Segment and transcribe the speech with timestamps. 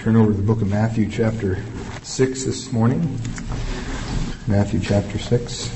[0.00, 1.62] turn over to the book of Matthew, chapter
[2.02, 3.20] 6 this morning.
[4.46, 5.70] Matthew, chapter 6.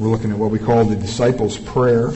[0.00, 2.08] We're looking at what we call the disciples' prayer.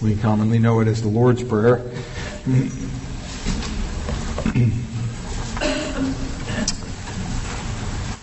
[0.00, 1.90] We commonly know it as the Lord's Prayer.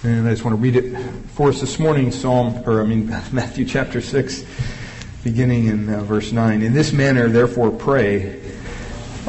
[0.04, 0.98] And I just want to read it
[1.32, 4.46] for us this morning, Psalm, or I mean, Matthew chapter 6,
[5.24, 6.62] beginning in uh, verse 9.
[6.62, 8.42] In this manner, therefore, pray,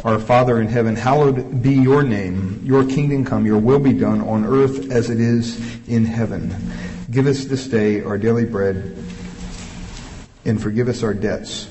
[0.04, 2.60] Our Father in heaven, hallowed be your name.
[2.64, 6.72] Your kingdom come, your will be done on earth as it is in heaven.
[7.10, 8.96] Give us this day our daily bread,
[10.44, 11.68] and forgive us our debts,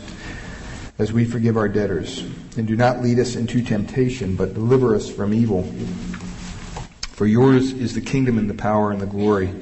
[1.00, 2.24] as we forgive our debtors.
[2.58, 5.64] And do not lead us into temptation, but deliver us from evil.
[7.14, 9.54] For yours is the kingdom and the power and the glory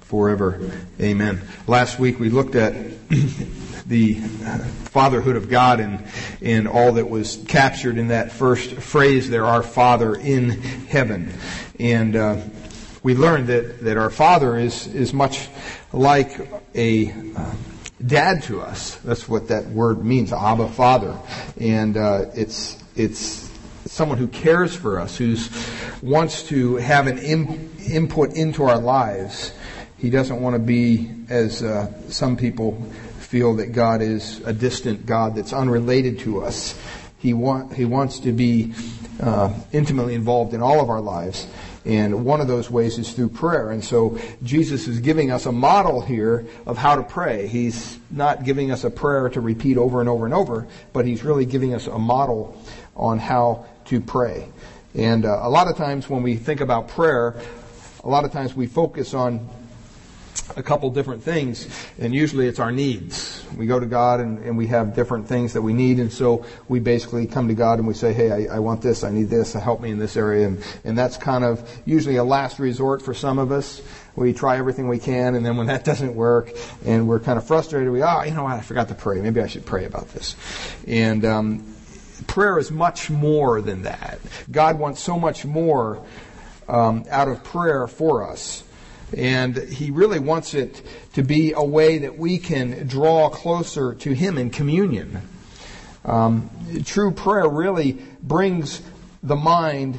[0.00, 0.70] forever.
[1.00, 1.40] Amen.
[1.66, 2.74] Last week we looked at
[3.86, 6.04] the fatherhood of God and,
[6.40, 11.32] and all that was captured in that first phrase there, our Father in heaven.
[11.78, 12.40] And uh,
[13.02, 15.48] we learned that, that our Father is, is much
[15.92, 17.54] like a uh,
[18.06, 18.96] dad to us.
[18.96, 21.18] That's what that word means, Abba Father.
[21.60, 23.50] And uh, it's, it's
[23.86, 25.36] someone who cares for us, who
[26.02, 29.52] wants to have an in, input into our lives.
[29.98, 32.80] He doesn't want to be, as uh, some people
[33.32, 36.78] feel, that God is a distant God that's unrelated to us.
[37.18, 38.74] He, want, he wants to be
[39.22, 41.46] uh, intimately involved in all of our lives.
[41.86, 43.70] And one of those ways is through prayer.
[43.70, 47.46] And so Jesus is giving us a model here of how to pray.
[47.46, 51.24] He's not giving us a prayer to repeat over and over and over, but he's
[51.24, 52.62] really giving us a model
[52.94, 54.46] on how to pray.
[54.94, 57.40] And uh, a lot of times when we think about prayer,
[58.04, 59.48] a lot of times we focus on
[60.56, 63.44] a couple different things, and usually it's our needs.
[63.56, 66.44] We go to God and, and, we have different things that we need, and so
[66.68, 69.28] we basically come to God and we say, hey, I, I want this, I need
[69.28, 73.02] this, help me in this area, and, and that's kind of usually a last resort
[73.02, 73.80] for some of us.
[74.14, 76.52] We try everything we can, and then when that doesn't work,
[76.84, 79.20] and we're kind of frustrated, we, oh, you know what, I forgot to pray.
[79.20, 80.36] Maybe I should pray about this.
[80.86, 81.74] And um,
[82.26, 84.18] prayer is much more than that.
[84.50, 86.04] God wants so much more
[86.68, 88.64] um, out of prayer for us.
[89.16, 90.82] And He really wants it
[91.14, 95.22] to be a way that we can draw closer to Him in communion.
[96.04, 96.50] Um,
[96.84, 98.82] true prayer really brings
[99.22, 99.98] the mind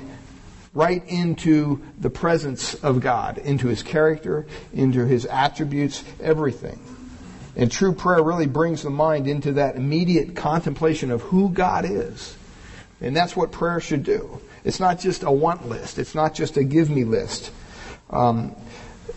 [0.74, 6.80] right into the presence of God, into His character, into His attributes, everything.
[7.56, 12.36] And true prayer really brings the mind into that immediate contemplation of who God is.
[13.00, 14.42] And that's what prayer should do.
[14.64, 16.00] It's not just a want list.
[16.00, 17.52] It's not just a give me list.
[18.10, 18.56] Um,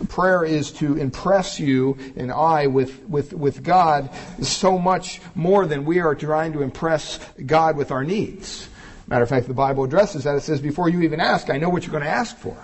[0.05, 4.09] prayer is to impress you and I with, with, with God
[4.41, 8.69] so much more than we are trying to impress God with our needs.
[9.07, 10.35] Matter of fact, the Bible addresses that.
[10.35, 12.57] It says, before you even ask, I know what you're going to ask for.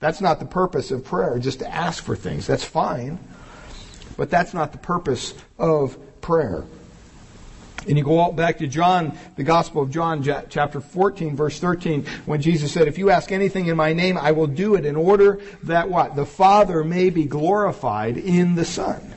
[0.00, 2.46] That's not the purpose of prayer, just to ask for things.
[2.46, 3.18] That's fine.
[4.16, 6.64] But that's not the purpose of prayer.
[7.86, 12.42] And you go back to John, the Gospel of John, chapter 14, verse 13, when
[12.42, 15.40] Jesus said, If you ask anything in my name, I will do it in order
[15.62, 16.16] that what?
[16.16, 19.14] The Father may be glorified in the Son.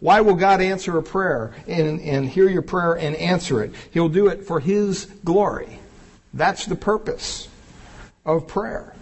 [0.00, 3.74] Why will God answer a prayer and, and hear your prayer and answer it?
[3.90, 5.78] He'll do it for His glory.
[6.32, 7.48] That's the purpose
[8.24, 8.94] of prayer.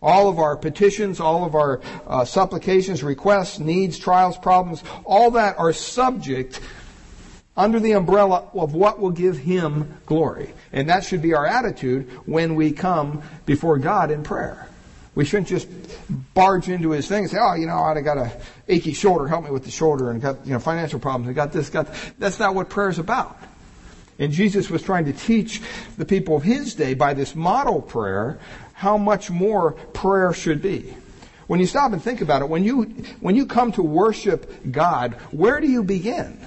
[0.00, 5.58] All of our petitions, all of our uh, supplications, requests, needs, trials, problems, all that
[5.58, 6.60] are subject
[7.56, 10.52] under the umbrella of what will give Him glory.
[10.72, 14.68] And that should be our attitude when we come before God in prayer.
[15.14, 15.66] We shouldn't just
[16.34, 18.30] barge into His thing and say, oh, you know, I got a
[18.68, 21.52] achy shoulder, help me with the shoulder, and got, you know, financial problems, I got
[21.52, 22.12] this, got that.
[22.18, 23.38] That's not what prayer is about.
[24.18, 25.62] And Jesus was trying to teach
[25.96, 28.38] the people of His day by this model prayer
[28.74, 30.94] how much more prayer should be.
[31.46, 32.82] When you stop and think about it, when you,
[33.20, 36.38] when you come to worship God, where do you begin?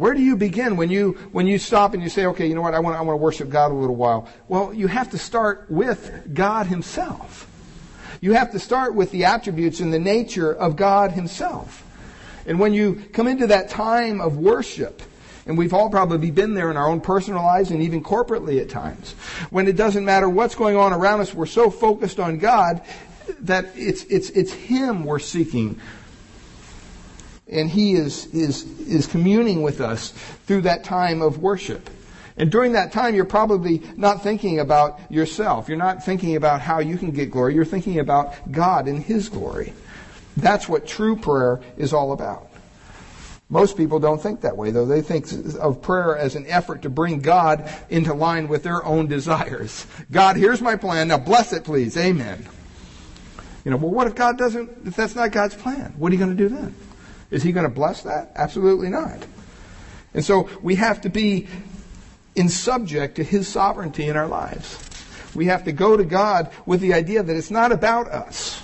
[0.00, 2.62] Where do you begin when you, when you stop and you say, okay, you know
[2.62, 4.30] what, I want, I want to worship God a little while?
[4.48, 7.46] Well, you have to start with God Himself.
[8.22, 11.84] You have to start with the attributes and the nature of God Himself.
[12.46, 15.02] And when you come into that time of worship,
[15.44, 18.70] and we've all probably been there in our own personal lives and even corporately at
[18.70, 19.12] times.
[19.50, 22.80] When it doesn't matter what's going on around us, we're so focused on God
[23.40, 25.78] that it's, it's, it's Him we're seeking.
[27.50, 30.10] And He is, is, is communing with us
[30.46, 31.90] through that time of worship.
[32.36, 35.68] And during that time, you're probably not thinking about yourself.
[35.68, 37.54] You're not thinking about how you can get glory.
[37.54, 39.74] You're thinking about God and His glory.
[40.36, 42.46] That's what true prayer is all about.
[43.50, 44.86] Most people don't think that way, though.
[44.86, 45.26] They think
[45.58, 49.86] of prayer as an effort to bring God into line with their own desires.
[50.10, 51.08] God, here's my plan.
[51.08, 51.96] Now bless it, please.
[51.96, 52.48] Amen.
[53.64, 55.92] You know, well, what if God doesn't, if that's not God's plan?
[55.98, 56.74] What are you going to do then?
[57.30, 58.32] Is he going to bless that?
[58.34, 59.24] Absolutely not.
[60.14, 61.46] And so we have to be
[62.34, 64.78] in subject to his sovereignty in our lives.
[65.34, 68.60] We have to go to God with the idea that it's not about us.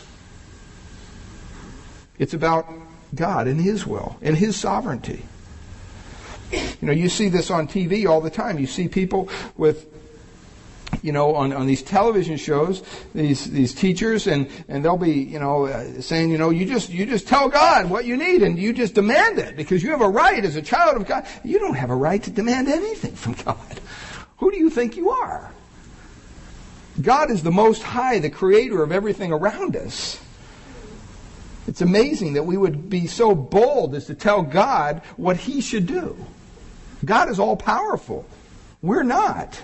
[2.18, 2.66] It's about
[3.14, 5.24] God and His will and His sovereignty.
[6.50, 8.58] You know, you see this on TV all the time.
[8.58, 9.92] You see people with
[11.06, 12.82] you know, on, on these television shows,
[13.14, 16.90] these, these teachers, and, and they'll be, you know, uh, saying, you know, you just,
[16.90, 20.00] you just tell God what you need and you just demand it because you have
[20.00, 21.24] a right as a child of God.
[21.44, 23.80] You don't have a right to demand anything from God.
[24.38, 25.52] Who do you think you are?
[27.00, 30.20] God is the most high, the creator of everything around us.
[31.68, 35.86] It's amazing that we would be so bold as to tell God what he should
[35.86, 36.16] do.
[37.04, 38.26] God is all powerful.
[38.82, 39.60] We're not.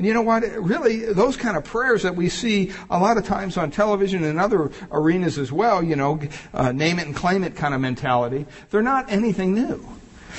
[0.00, 0.44] And you know what?
[0.44, 4.40] Really, those kind of prayers that we see a lot of times on television and
[4.40, 6.18] other arenas as well, you know,
[6.54, 9.86] uh, name it and claim it kind of mentality, they're not anything new.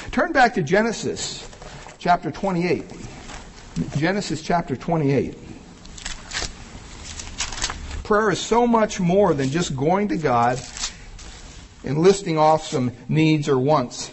[0.09, 1.47] Turn back to Genesis
[1.99, 2.85] chapter 28.
[3.97, 5.37] Genesis chapter 28
[8.03, 10.59] prayer is so much more than just going to God
[11.83, 14.11] and listing off some needs or wants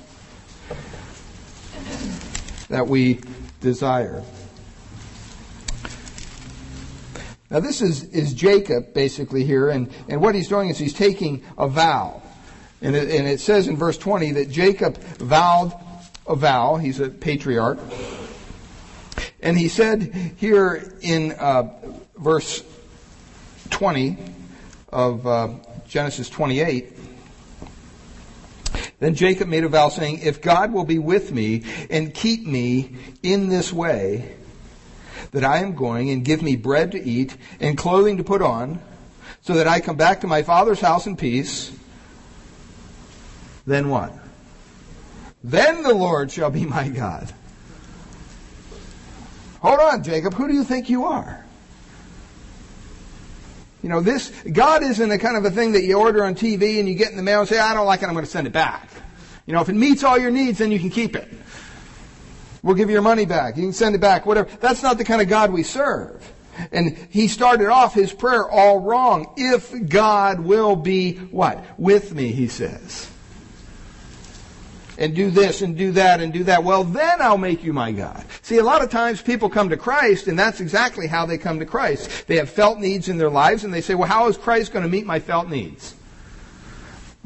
[2.69, 3.21] that we
[3.63, 4.23] desire.
[7.51, 11.43] Now this is, is Jacob basically here, and, and what he's doing is he's taking
[11.57, 12.23] a vow.
[12.83, 15.73] And it, and it says in verse 20 that Jacob vowed
[16.27, 16.77] a vow.
[16.77, 17.79] He's a patriarch.
[19.41, 21.75] And he said here in uh,
[22.17, 22.63] verse
[23.71, 24.19] 20
[24.91, 25.49] of uh,
[25.89, 26.93] Genesis 28,
[29.01, 32.97] then Jacob made a vow saying, If God will be with me and keep me
[33.23, 34.38] in this way
[35.33, 38.81] that I am going and give me bread to eat and clothing to put on,
[39.43, 41.73] so that I come back to my father's house in peace,
[43.67, 44.13] then what?
[45.45, 47.33] Then the Lord shall be my God.
[49.61, 50.35] Hold on, Jacob.
[50.35, 51.45] Who do you think you are?
[53.83, 56.81] You know, this, God isn't a kind of a thing that you order on TV
[56.81, 58.31] and you get in the mail and say, I don't like it, I'm going to
[58.31, 58.89] send it back.
[59.47, 61.33] You know, if it meets all your needs, then you can keep it.
[62.69, 63.57] We'll give you your money back.
[63.57, 64.47] You can send it back, whatever.
[64.61, 66.35] That's not the kind of God we serve.
[66.71, 69.33] And he started off his prayer all wrong.
[69.39, 71.65] If God will be what?
[71.79, 73.09] With me, he says
[74.99, 76.63] and do this and do that and do that.
[76.63, 78.23] Well, then I'll make you my God.
[78.43, 81.61] See, a lot of times people come to Christ and that's exactly how they come
[81.61, 82.27] to Christ.
[82.27, 84.83] They have felt needs in their lives and they say, well, how is Christ going
[84.83, 85.95] to meet my felt needs?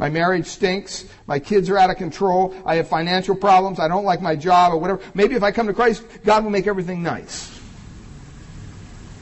[0.02, 1.04] My marriage stinks.
[1.28, 2.52] My kids are out of control.
[2.66, 3.78] I have financial problems.
[3.78, 5.00] I don't like my job or whatever.
[5.14, 7.56] Maybe if I come to Christ, God will make everything nice.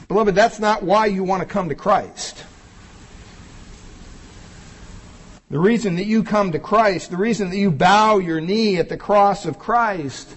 [0.07, 2.43] Beloved, that's not why you want to come to Christ.
[5.51, 8.89] The reason that you come to Christ, the reason that you bow your knee at
[8.89, 10.33] the cross of Christ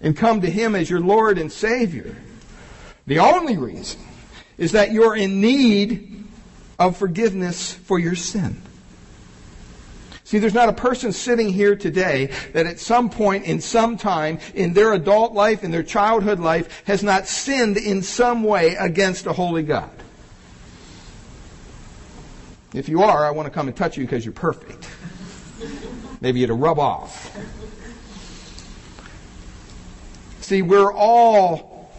[0.00, 2.14] and come to Him as your Lord and Savior,
[3.08, 4.00] the only reason
[4.58, 6.24] is that you're in need
[6.78, 8.62] of forgiveness for your sin.
[10.32, 14.38] See, there's not a person sitting here today that at some point in some time
[14.54, 19.26] in their adult life, in their childhood life, has not sinned in some way against
[19.26, 19.90] a holy God.
[22.72, 24.88] If you are, I want to come and touch you because you're perfect.
[26.22, 27.36] Maybe you to rub off.
[30.40, 31.92] See, we're all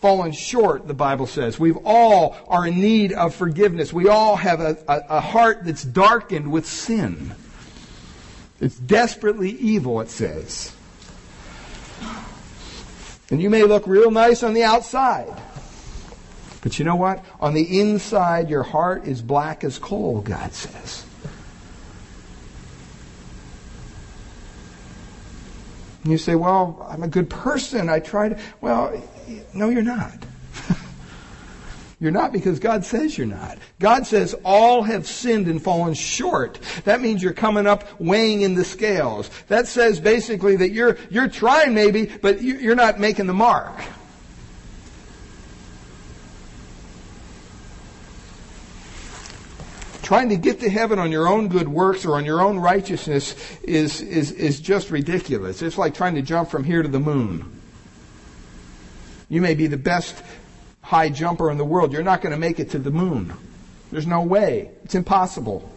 [0.00, 1.60] fallen short, the Bible says.
[1.60, 3.92] We all are in need of forgiveness.
[3.92, 7.34] We all have a, a, a heart that's darkened with sin.
[8.60, 10.74] It's desperately evil, it says.
[13.30, 15.32] And you may look real nice on the outside.
[16.62, 17.24] But you know what?
[17.40, 21.04] On the inside, your heart is black as coal, God says.
[26.02, 27.88] And you say, well, I'm a good person.
[27.88, 28.38] I try to.
[28.60, 29.02] Well,
[29.52, 30.14] no, you're not.
[32.00, 33.58] You're not because God says you're not.
[33.80, 36.60] God says all have sinned and fallen short.
[36.84, 39.30] That means you're coming up weighing in the scales.
[39.48, 43.74] That says basically that you're, you're trying maybe, but you're not making the mark.
[50.08, 53.34] trying to get to heaven on your own good works or on your own righteousness
[53.62, 55.60] is, is, is just ridiculous.
[55.60, 57.60] It's like trying to jump from here to the moon.
[59.28, 60.16] You may be the best
[60.88, 61.92] high jumper in the world.
[61.92, 63.34] You're not going to make it to the moon.
[63.92, 64.70] There's no way.
[64.84, 65.70] It's impossible.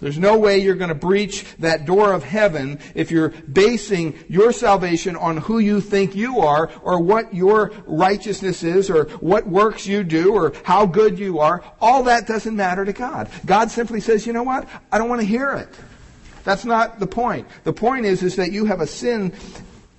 [0.00, 4.52] There's no way you're going to breach that door of heaven if you're basing your
[4.52, 9.84] salvation on who you think you are or what your righteousness is or what works
[9.84, 11.64] you do or how good you are.
[11.80, 13.28] All that doesn't matter to God.
[13.44, 14.68] God simply says, you know what?
[14.92, 15.68] I don't want to hear it.
[16.44, 17.48] That's not the point.
[17.64, 19.32] The point is, is that you have a sin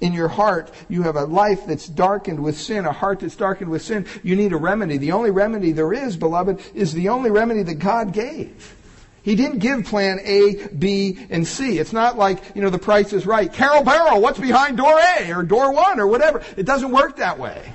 [0.01, 0.71] in your heart.
[0.87, 4.05] You have a life that's darkened with sin, a heart that's darkened with sin.
[4.23, 4.97] You need a remedy.
[4.97, 8.75] The only remedy there is, beloved, is the only remedy that God gave.
[9.21, 11.77] He didn't give plan A, B, and C.
[11.77, 13.51] It's not like, you know, the price is right.
[13.51, 16.41] Carol Merrill, what's behind door A or door one or whatever?
[16.55, 17.73] It doesn't work that way.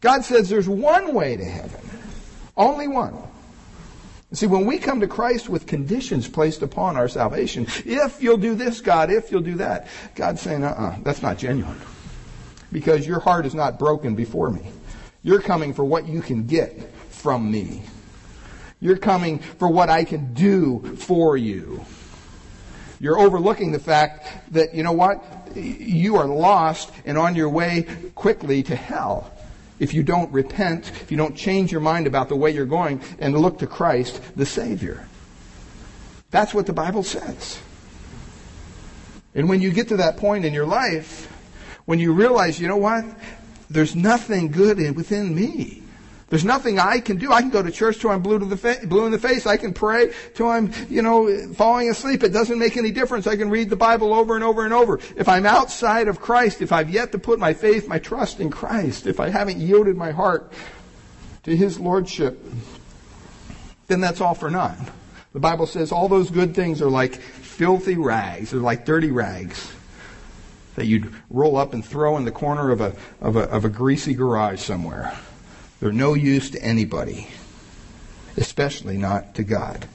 [0.00, 1.80] God says there's one way to heaven.
[2.56, 3.25] Only one.
[4.32, 8.56] See, when we come to Christ with conditions placed upon our salvation, if you'll do
[8.56, 11.80] this, God, if you'll do that, God's saying, uh uh-uh, uh, that's not genuine.
[12.72, 14.68] Because your heart is not broken before me.
[15.22, 17.82] You're coming for what you can get from me.
[18.80, 21.84] You're coming for what I can do for you.
[22.98, 25.22] You're overlooking the fact that, you know what?
[25.54, 29.30] You are lost and on your way quickly to hell
[29.78, 33.00] if you don't repent, if you don't change your mind about the way you're going
[33.18, 35.06] and look to Christ, the Savior.
[36.30, 37.60] That's what the Bible says.
[39.34, 41.30] And when you get to that point in your life,
[41.84, 43.04] when you realize, you know what?
[43.68, 45.82] There's nothing good within me.
[46.28, 47.32] There's nothing I can do.
[47.32, 49.46] I can go to church till I'm blue, to the fa- blue in the face.
[49.46, 52.24] I can pray till I'm, you know, falling asleep.
[52.24, 53.28] It doesn't make any difference.
[53.28, 54.98] I can read the Bible over and over and over.
[55.16, 58.50] If I'm outside of Christ, if I've yet to put my faith, my trust in
[58.50, 60.52] Christ, if I haven't yielded my heart
[61.44, 62.42] to His Lordship,
[63.86, 64.78] then that's all for naught.
[65.32, 68.50] The Bible says all those good things are like filthy rags.
[68.50, 69.72] They're like dirty rags
[70.74, 73.68] that you'd roll up and throw in the corner of a, of a, of a
[73.68, 75.16] greasy garage somewhere.
[75.80, 77.28] They're no use to anybody,
[78.36, 79.86] especially not to God.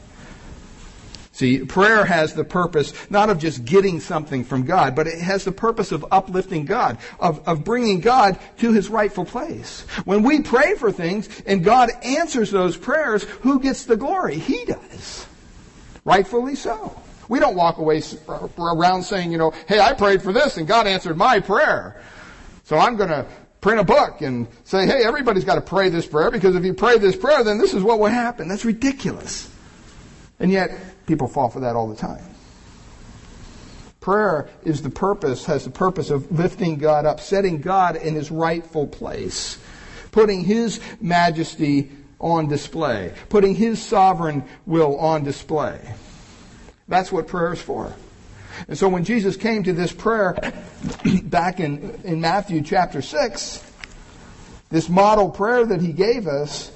[1.33, 5.43] See, prayer has the purpose not of just getting something from God, but it has
[5.43, 9.81] the purpose of uplifting God, of, of bringing God to his rightful place.
[10.05, 14.37] When we pray for things and God answers those prayers, who gets the glory?
[14.37, 15.25] He does.
[16.05, 17.01] Rightfully so.
[17.27, 18.03] We don't walk away
[18.59, 21.99] around saying, you know, hey, I prayed for this and God answered my prayer.
[22.65, 23.25] So I'm going to
[23.61, 26.73] print a book and say, hey, everybody's got to pray this prayer because if you
[26.73, 28.47] pray this prayer, then this is what will happen.
[28.47, 29.49] That's ridiculous.
[30.39, 30.71] And yet,
[31.05, 32.23] people fall for that all the time.
[33.99, 38.31] Prayer is the purpose, has the purpose of lifting God up, setting God in his
[38.31, 39.59] rightful place,
[40.11, 45.79] putting his majesty on display, putting his sovereign will on display.
[46.87, 47.93] That's what prayer is for.
[48.67, 50.35] And so when Jesus came to this prayer
[51.23, 53.63] back in, in Matthew chapter 6,
[54.69, 56.71] this model prayer that he gave us,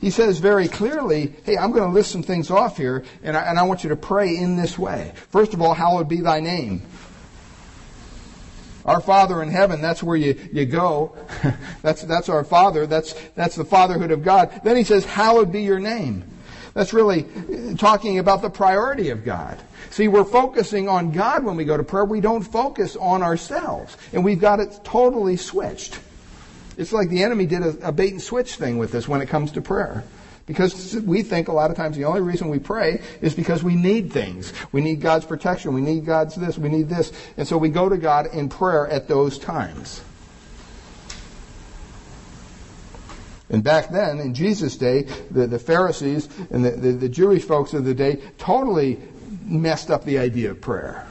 [0.00, 3.42] he says very clearly, hey, I'm going to list some things off here, and I,
[3.42, 5.12] and I want you to pray in this way.
[5.30, 6.82] First of all, hallowed be thy name.
[8.84, 11.16] Our Father in heaven, that's where you, you go.
[11.82, 12.86] that's, that's our Father.
[12.86, 14.60] That's, that's the fatherhood of God.
[14.62, 16.22] Then he says, hallowed be your name.
[16.76, 17.24] That's really
[17.78, 19.58] talking about the priority of God.
[19.88, 22.04] See, we're focusing on God when we go to prayer.
[22.04, 23.96] We don't focus on ourselves.
[24.12, 25.98] And we've got it totally switched.
[26.76, 29.26] It's like the enemy did a, a bait and switch thing with us when it
[29.30, 30.04] comes to prayer.
[30.44, 33.74] Because we think a lot of times the only reason we pray is because we
[33.74, 34.52] need things.
[34.70, 35.72] We need God's protection.
[35.72, 36.58] We need God's this.
[36.58, 37.10] We need this.
[37.38, 40.02] And so we go to God in prayer at those times.
[43.48, 47.74] And back then, in Jesus' day, the, the Pharisees and the, the, the Jewish folks
[47.74, 49.00] of the day totally
[49.42, 51.06] messed up the idea of prayer.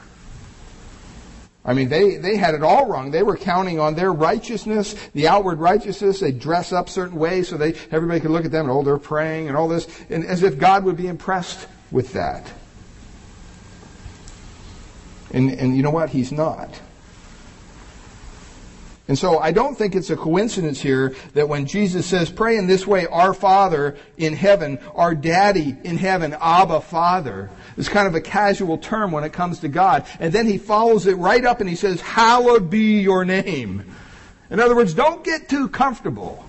[1.64, 3.10] I mean, they, they had it all wrong.
[3.10, 6.20] They were counting on their righteousness, the outward righteousness.
[6.20, 8.98] They dress up certain ways so they everybody could look at them and oh, they're
[8.98, 12.52] praying and all this, and as if God would be impressed with that.
[15.32, 16.10] And and you know what?
[16.10, 16.80] He's not.
[19.08, 22.66] And so I don't think it's a coincidence here that when Jesus says, pray in
[22.66, 28.16] this way, our Father in heaven, our Daddy in heaven, Abba Father, is kind of
[28.16, 30.06] a casual term when it comes to God.
[30.18, 33.84] And then he follows it right up and he says, hallowed be your name.
[34.50, 36.44] In other words, don't get too comfortable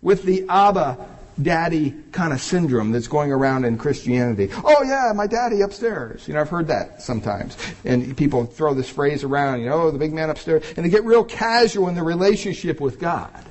[0.00, 1.08] with the Abba
[1.40, 4.50] daddy kind of syndrome that's going around in Christianity.
[4.64, 6.26] Oh yeah, my daddy upstairs.
[6.28, 7.56] You know, I've heard that sometimes.
[7.84, 10.64] And people throw this phrase around, you know, oh, the big man upstairs.
[10.76, 13.44] And they get real casual in the relationship with God.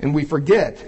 [0.00, 0.78] And we forget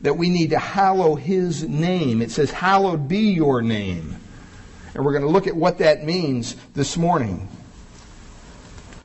[0.00, 2.22] that we need to hallow his name.
[2.22, 4.16] It says, hallowed be your name.
[4.94, 7.48] And we're going to look at what that means this morning.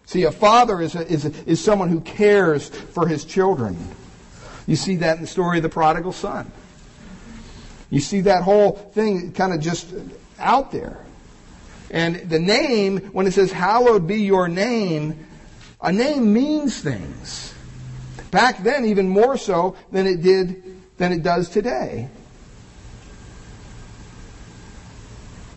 [0.05, 3.77] See, a father is, a, is, a, is someone who cares for his children.
[4.67, 6.51] You see that in the story of the prodigal son.
[7.89, 9.93] You see that whole thing kind of just
[10.39, 11.03] out there.
[11.89, 15.27] And the name, when it says, hallowed be your name,
[15.81, 17.53] a name means things.
[18.31, 22.07] Back then, even more so than it did, than it does today.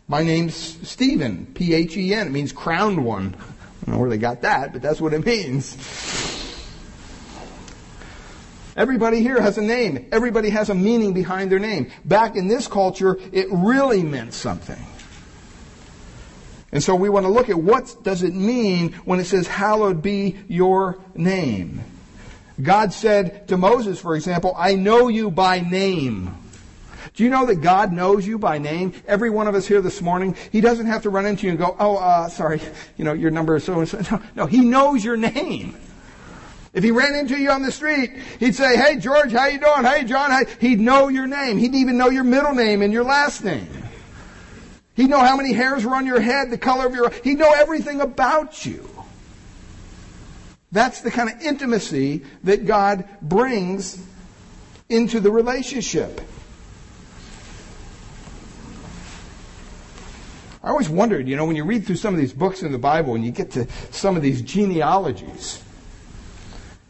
[0.08, 0.54] My name's
[0.88, 2.26] Stephen, P-H-E-N.
[2.26, 3.36] It means crowned one.
[3.38, 5.76] I don't know where they got that, but that's what it means.
[8.76, 10.08] Everybody here has a name.
[10.10, 11.90] Everybody has a meaning behind their name.
[12.04, 14.84] Back in this culture, it really meant something.
[16.72, 20.02] And so we want to look at what does it mean when it says, hallowed
[20.02, 21.84] be your name.
[22.60, 26.36] God said to Moses, for example, I know you by name.
[27.14, 28.92] Do you know that God knows you by name?
[29.06, 31.58] Every one of us here this morning, He doesn't have to run into you and
[31.58, 32.60] go, oh, uh, sorry,
[32.96, 33.98] you know, your number is so and so.
[34.10, 35.76] No, no, He knows your name.
[36.74, 39.84] If he ran into you on the street, he'd say, "Hey George, how you doing?
[39.84, 40.44] Hey John." How?
[40.58, 41.56] He'd know your name.
[41.56, 43.68] He'd even know your middle name and your last name.
[44.94, 47.10] He'd know how many hairs were on your head, the color of your.
[47.22, 48.88] He'd know everything about you.
[50.72, 53.96] That's the kind of intimacy that God brings
[54.88, 56.20] into the relationship.
[60.64, 62.78] I always wondered, you know, when you read through some of these books in the
[62.78, 65.62] Bible and you get to some of these genealogies,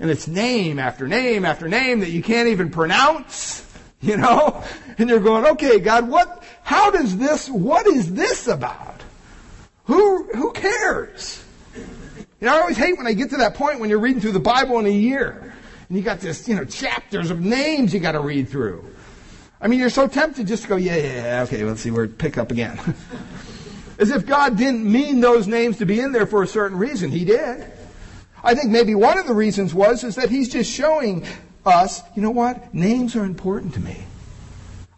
[0.01, 3.67] and it's name after name after name that you can't even pronounce,
[4.01, 4.63] you know?
[4.99, 9.03] And you're going, okay, God, what, how does this, what is this about?
[9.85, 11.43] Who, who cares?
[12.41, 14.33] You know, I always hate when I get to that point when you're reading through
[14.33, 15.55] the Bible in a year.
[15.89, 18.85] And you got this, you know, chapters of names you got to read through.
[19.61, 22.05] I mean, you're so tempted just to go, yeah, yeah, yeah, okay, let's see where
[22.05, 22.79] it pick up again.
[23.99, 27.11] As if God didn't mean those names to be in there for a certain reason.
[27.11, 27.71] He did.
[28.45, 31.27] I think maybe one of the reasons was is that he's just showing
[31.65, 32.75] us, you know what?
[32.75, 34.05] Names are important to me.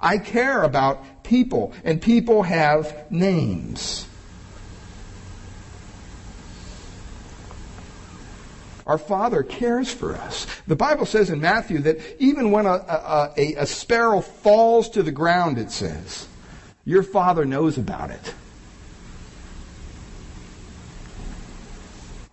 [0.00, 4.06] I care about people, and people have names.
[8.84, 10.46] Our Father cares for us.
[10.66, 15.02] The Bible says in Matthew that even when a, a, a, a, sparrow falls to
[15.02, 16.28] the ground, it says,
[16.84, 18.34] your Father knows about it.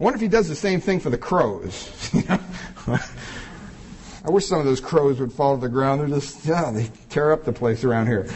[0.04, 2.12] I wonder if he does the same thing for the crows.
[2.88, 6.02] I wish some of those crows would fall to the ground.
[6.02, 8.30] They're just, yeah, they tear up the place around here.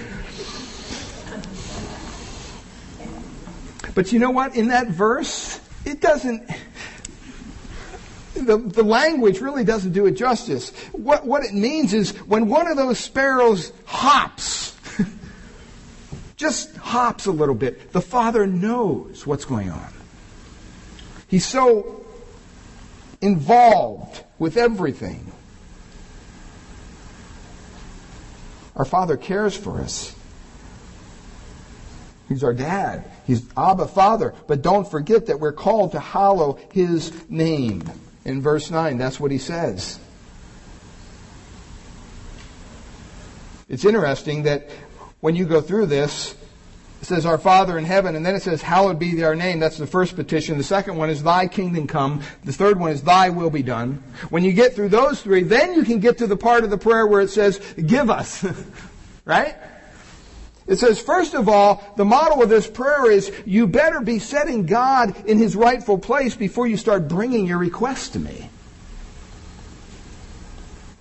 [3.93, 4.55] But you know what?
[4.55, 6.49] In that verse, it doesn't,
[8.35, 10.69] the, the language really doesn't do it justice.
[10.93, 14.73] What, what it means is when one of those sparrows hops,
[16.37, 19.96] just hops a little bit, the father knows what's going on.
[21.27, 22.05] He's so
[23.21, 25.31] involved with everything.
[28.75, 30.15] Our Father cares for us.
[32.29, 33.09] He's our dad.
[33.25, 34.33] He's Abba Father.
[34.47, 37.83] But don't forget that we're called to hallow His name.
[38.25, 39.99] In verse 9, that's what he says.
[43.69, 44.69] It's interesting that
[45.21, 46.35] when you go through this,
[47.07, 49.61] it says, Our Father in heaven, and then it says, Hallowed be thy name.
[49.61, 50.57] That's the first petition.
[50.57, 52.21] The second one is, Thy kingdom come.
[52.43, 54.03] The third one is, Thy will be done.
[54.29, 56.77] When you get through those three, then you can get to the part of the
[56.77, 58.45] prayer where it says, Give us.
[59.25, 59.55] right?
[60.67, 64.65] It says, first of all, the model of this prayer is you better be setting
[64.65, 68.49] God in his rightful place before you start bringing your request to me.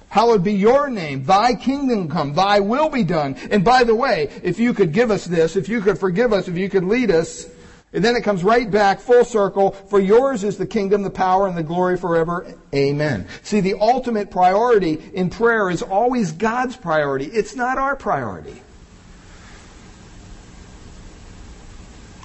[0.09, 1.25] Hallowed be your name.
[1.25, 2.35] Thy kingdom come.
[2.35, 3.37] Thy will be done.
[3.51, 6.49] And by the way, if you could give us this, if you could forgive us,
[6.49, 7.49] if you could lead us,
[7.93, 9.71] and then it comes right back full circle.
[9.71, 12.47] For yours is the kingdom, the power, and the glory forever.
[12.75, 13.27] Amen.
[13.43, 17.27] See, the ultimate priority in prayer is always God's priority.
[17.27, 18.63] It's not our priority.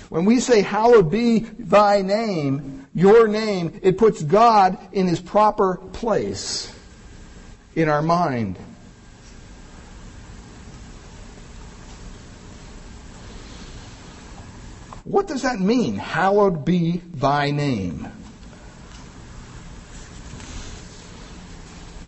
[0.09, 5.77] When we say, hallowed be thy name, your name, it puts God in his proper
[5.77, 6.75] place
[7.75, 8.57] in our mind.
[15.03, 15.95] What does that mean?
[15.95, 18.07] Hallowed be thy name.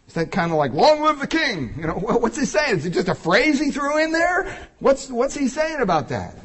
[0.07, 1.73] Is that kind of like, long live the king?
[1.75, 2.77] You know, what's he saying?
[2.77, 4.69] Is it just a phrase he threw in there?
[4.79, 6.35] What's, what's he saying about that?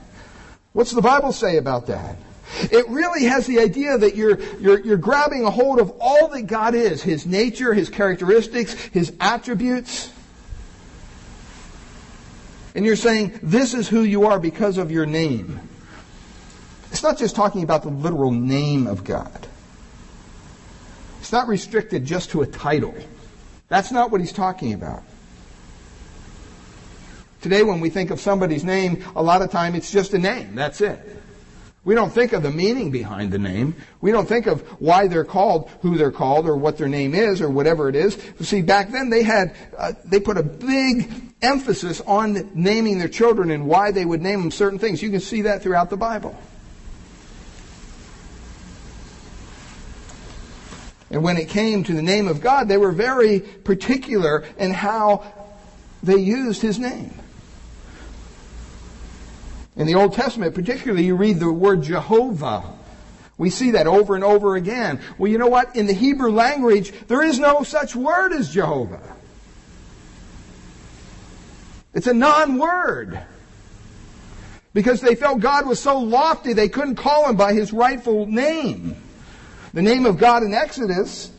[0.73, 2.17] What's the Bible say about that?
[2.71, 6.43] It really has the idea that you're, you're, you're grabbing a hold of all that
[6.43, 10.13] God is His nature, His characteristics, His attributes.
[12.75, 15.61] And you're saying, this is who you are because of your name.
[16.91, 19.47] It's not just talking about the literal name of God.
[21.21, 22.95] It's not restricted just to a title.
[23.69, 25.03] That's not what he's talking about.
[27.41, 30.55] Today, when we think of somebody's name, a lot of time it's just a name.
[30.55, 30.99] That's it.
[31.85, 33.75] We don't think of the meaning behind the name.
[34.01, 37.41] We don't think of why they're called, who they're called, or what their name is,
[37.41, 38.19] or whatever it is.
[38.41, 41.11] See, back then they had, uh, they put a big
[41.41, 45.03] emphasis on naming their children and why they would name them certain things.
[45.03, 46.37] You can see that throughout the Bible.
[51.11, 55.25] And when it came to the name of God, they were very particular in how
[56.03, 57.18] they used his name.
[59.79, 62.65] In the Old Testament, particularly, you read the word Jehovah.
[63.39, 65.01] We see that over and over again.
[65.17, 65.77] Well, you know what?
[65.77, 69.01] In the Hebrew language, there is no such word as Jehovah.
[71.95, 73.21] It's a non-word.
[74.75, 78.97] Because they felt God was so lofty, they couldn't call him by his rightful name.
[79.73, 81.31] The name of God in Exodus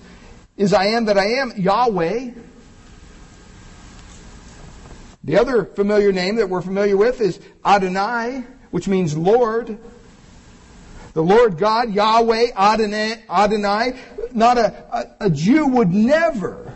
[0.55, 2.31] is I am that I am, Yahweh.
[5.29, 9.77] The other familiar name that we're familiar with is Adonai, which means Lord.
[11.13, 13.99] The Lord God, Yahweh, Adonai, Adonai.
[14.33, 16.73] Not a, a, a Jew would never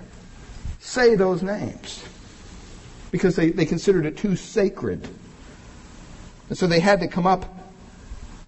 [0.79, 2.05] say those names
[3.09, 5.07] because they, they considered it too sacred.
[6.49, 7.51] And so they had to come up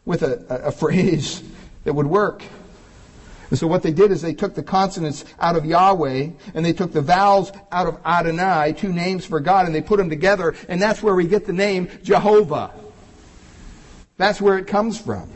[0.06, 1.42] with a, a, a phrase
[1.84, 2.44] that would work.
[3.50, 6.74] And so what they did is they took the consonants out of Yahweh and they
[6.74, 10.56] took the vowels out of Adonai, two names for God, and they put them together,
[10.68, 12.72] and that's where we get the name Jehovah.
[14.18, 15.30] That's where it comes from.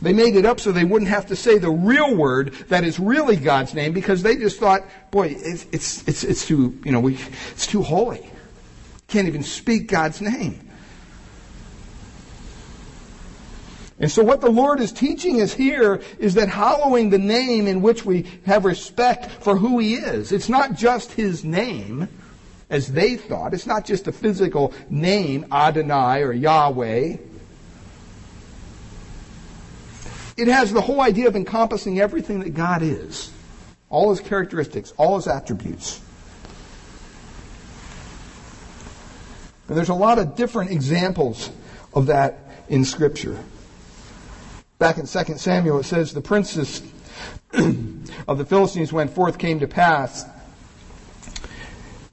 [0.00, 3.00] They made it up so they wouldn't have to say the real word that is
[3.00, 7.00] really God's name because they just thought, boy, it's, it's, it's, it's too, you know,
[7.00, 7.18] we,
[7.52, 8.30] it's too holy.
[9.08, 10.70] Can't even speak God's name.
[14.04, 17.80] And so what the Lord is teaching us here is that hallowing the name in
[17.80, 20.30] which we have respect for who He is.
[20.30, 22.10] It's not just His name,
[22.68, 23.54] as they thought.
[23.54, 27.16] It's not just a physical name, Adonai or Yahweh.
[30.36, 33.32] It has the whole idea of encompassing everything that God is.
[33.88, 35.98] All His characteristics, all His attributes.
[39.68, 41.48] And there's a lot of different examples
[41.94, 43.42] of that in Scripture.
[44.78, 46.82] Back in 2 Samuel, it says, The princes
[47.52, 50.24] of the Philistines went forth, came to pass.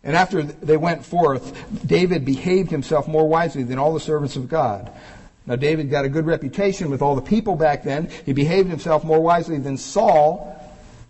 [0.03, 4.47] And after they went forth, David behaved himself more wisely than all the servants of
[4.47, 4.91] God.
[5.47, 8.09] Now, David got a good reputation with all the people back then.
[8.25, 10.55] He behaved himself more wisely than Saul,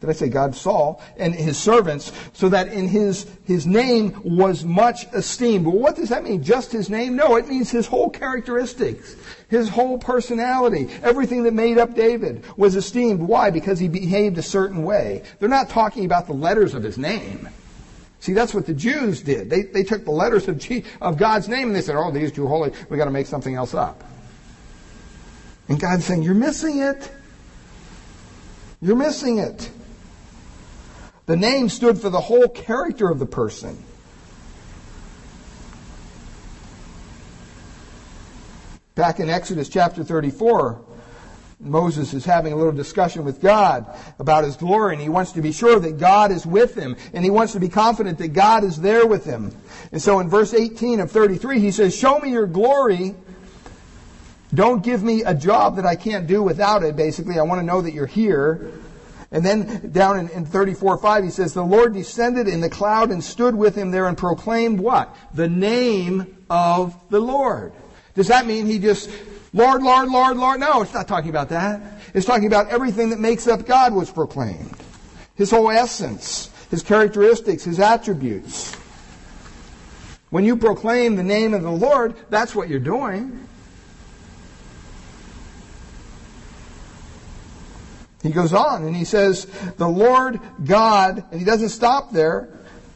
[0.01, 0.55] did I say God?
[0.55, 5.67] Saul and his servants, so that in his, his name was much esteemed.
[5.67, 6.43] Well, what does that mean?
[6.43, 7.15] Just his name?
[7.15, 9.15] No, it means his whole characteristics,
[9.47, 13.19] his whole personality, everything that made up David was esteemed.
[13.19, 13.51] Why?
[13.51, 15.21] Because he behaved a certain way.
[15.39, 17.47] They're not talking about the letters of his name.
[18.21, 19.51] See, that's what the Jews did.
[19.51, 22.31] They, they took the letters of, G, of God's name and they said, oh, these
[22.31, 22.71] too holy.
[22.89, 24.03] we got to make something else up.
[25.69, 27.11] And God's saying, you're missing it.
[28.81, 29.69] You're missing it.
[31.31, 33.81] The name stood for the whole character of the person.
[38.95, 40.81] Back in Exodus chapter 34,
[41.61, 43.85] Moses is having a little discussion with God
[44.19, 47.23] about his glory, and he wants to be sure that God is with him, and
[47.23, 49.55] he wants to be confident that God is there with him.
[49.93, 53.15] And so in verse 18 of 33, he says, Show me your glory.
[54.53, 57.39] Don't give me a job that I can't do without it, basically.
[57.39, 58.80] I want to know that you're here.
[59.31, 63.11] And then down in, in 34 5, he says, The Lord descended in the cloud
[63.11, 65.15] and stood with him there and proclaimed what?
[65.33, 67.71] The name of the Lord.
[68.13, 69.09] Does that mean he just,
[69.53, 70.59] Lord, Lord, Lord, Lord?
[70.59, 71.81] No, it's not talking about that.
[72.13, 74.75] It's talking about everything that makes up God was proclaimed.
[75.35, 78.75] His whole essence, his characteristics, his attributes.
[80.29, 83.47] When you proclaim the name of the Lord, that's what you're doing.
[88.23, 89.45] He goes on and he says,
[89.77, 92.49] the Lord God, and he doesn't stop there.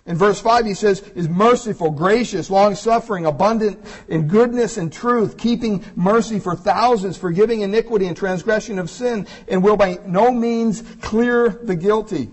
[0.05, 5.83] In verse 5 he says, is merciful, gracious, long-suffering, abundant in goodness and truth, keeping
[5.95, 11.49] mercy for thousands, forgiving iniquity and transgression of sin, and will by no means clear
[11.49, 12.29] the guilty.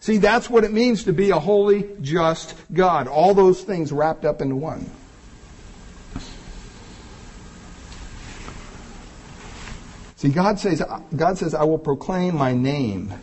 [0.00, 3.08] See, that's what it means to be a holy, just God.
[3.08, 4.88] All those things wrapped up into one.
[10.18, 10.82] See, God says,
[11.14, 13.14] God says, I will proclaim my name.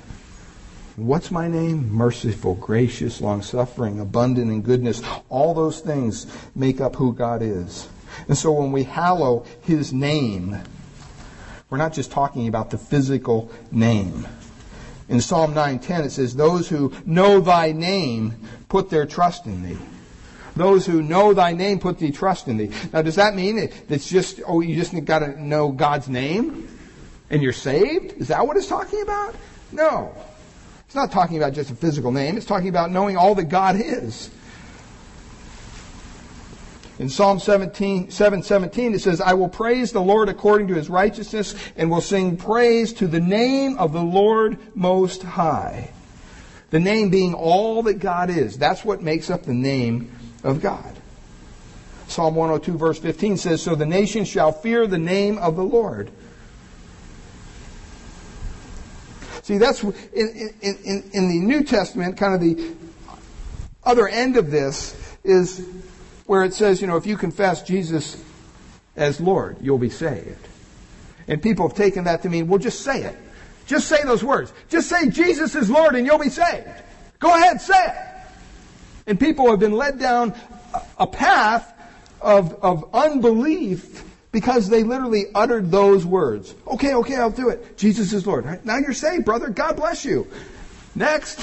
[0.96, 1.92] What's my name?
[1.92, 5.02] Merciful, gracious, long suffering, abundant in goodness.
[5.28, 7.90] All those things make up who God is.
[8.30, 10.58] And so when we hallow his name,
[11.70, 14.26] we're not just talking about the physical name.
[15.10, 18.36] In Psalm 9:10 it says, "Those who know thy name
[18.70, 19.78] put their trust in thee."
[20.56, 22.72] Those who know thy name put thee trust in thee.
[22.94, 26.70] Now, does that mean it's just, oh, you just got to know God's name
[27.30, 28.14] and you're saved?
[28.22, 29.36] Is that what it's talking about?
[29.72, 30.16] No.
[30.86, 32.38] It's not talking about just a physical name.
[32.38, 34.30] It's talking about knowing all that God is.
[36.98, 41.54] In Psalm 17, 717, it says, I will praise the Lord according to his righteousness
[41.76, 45.92] and will sing praise to the name of the Lord Most High.
[46.70, 48.58] The name being all that God is.
[48.58, 50.12] That's what makes up the name
[50.44, 50.96] of God.
[52.08, 56.12] Psalm 102 verse 15 says, So the nations shall fear the name of the Lord.
[59.46, 59.94] See, that's in,
[60.60, 62.76] in, in, in the New Testament, kind of the
[63.84, 65.64] other end of this is
[66.26, 68.20] where it says, you know, if you confess Jesus
[68.96, 70.48] as Lord, you'll be saved.
[71.28, 73.16] And people have taken that to mean, well, just say it.
[73.68, 74.52] Just say those words.
[74.68, 76.68] Just say Jesus is Lord and you'll be saved.
[77.20, 77.96] Go ahead, say it.
[79.06, 80.34] And people have been led down
[80.98, 81.72] a path
[82.20, 84.04] of, of unbelief
[84.36, 86.54] because they literally uttered those words.
[86.68, 87.78] Okay, okay, I'll do it.
[87.78, 88.66] Jesus is Lord.
[88.66, 89.48] Now you're saved, brother.
[89.48, 90.28] God bless you.
[90.94, 91.40] Next.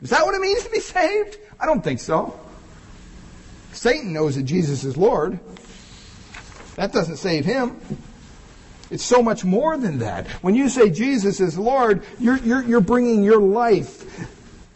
[0.00, 1.38] Is that what it means to be saved?
[1.58, 2.38] I don't think so.
[3.72, 5.40] Satan knows that Jesus is Lord.
[6.76, 7.80] That doesn't save him.
[8.92, 10.28] It's so much more than that.
[10.40, 14.24] When you say Jesus is Lord, you're, you're, you're bringing your life,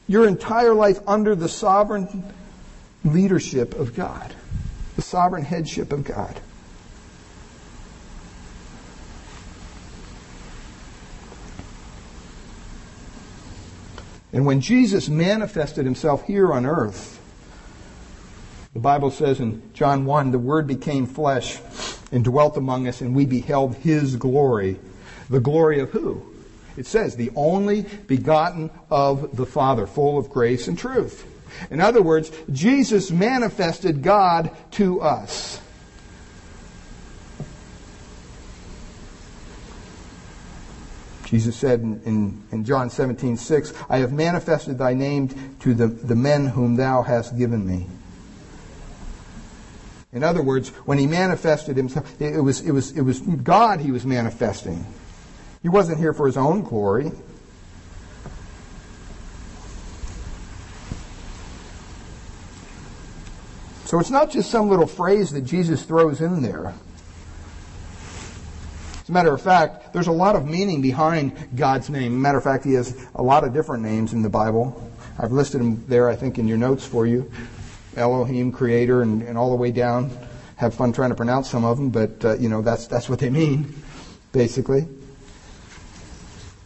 [0.09, 2.35] your entire life under the sovereign
[3.05, 4.35] leadership of God,
[4.97, 6.41] the sovereign headship of God.
[14.33, 17.21] And when Jesus manifested himself here on earth,
[18.75, 21.59] the Bible says in John 1, the Word became flesh
[22.13, 24.79] and dwelt among us, and we beheld His glory.
[25.31, 26.23] The glory of who?
[26.77, 31.27] It says, the only begotten of the Father, full of grace and truth.
[31.71, 35.61] In other words, Jesus manifested God to us.
[41.27, 45.89] Jesus said in, in, in, John 17, 6, I have manifested thy name to the,
[45.89, 47.89] the men whom thou hast given me.
[50.13, 53.91] In other words, when he manifested himself, it was, it was, it was God he
[53.91, 54.87] was manifesting.
[55.63, 57.11] He wasn't here for his own glory.
[63.85, 66.73] So it's not just some little phrase that Jesus throws in there.
[69.07, 72.21] As a matter of fact, there's a lot of meaning behind God's name.
[72.21, 74.91] Matter of fact, he has a lot of different names in the Bible.
[75.17, 77.31] I've listed them there, I think, in your notes for you.
[77.95, 80.11] Elohim, Creator, and, and all the way down.
[80.57, 83.21] Have fun trying to pronounce some of them, but uh, you know that's that's what
[83.21, 83.81] they mean,
[84.33, 84.89] basically.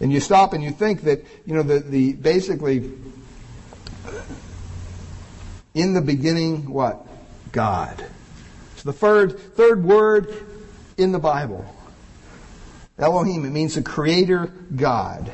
[0.00, 2.90] And you stop and you think that you know the the basically
[5.74, 7.06] in the beginning what
[7.52, 8.02] God.
[8.72, 10.34] It's the third third word
[10.96, 11.66] in the Bible.
[13.00, 15.32] Elohim it means the Creator God.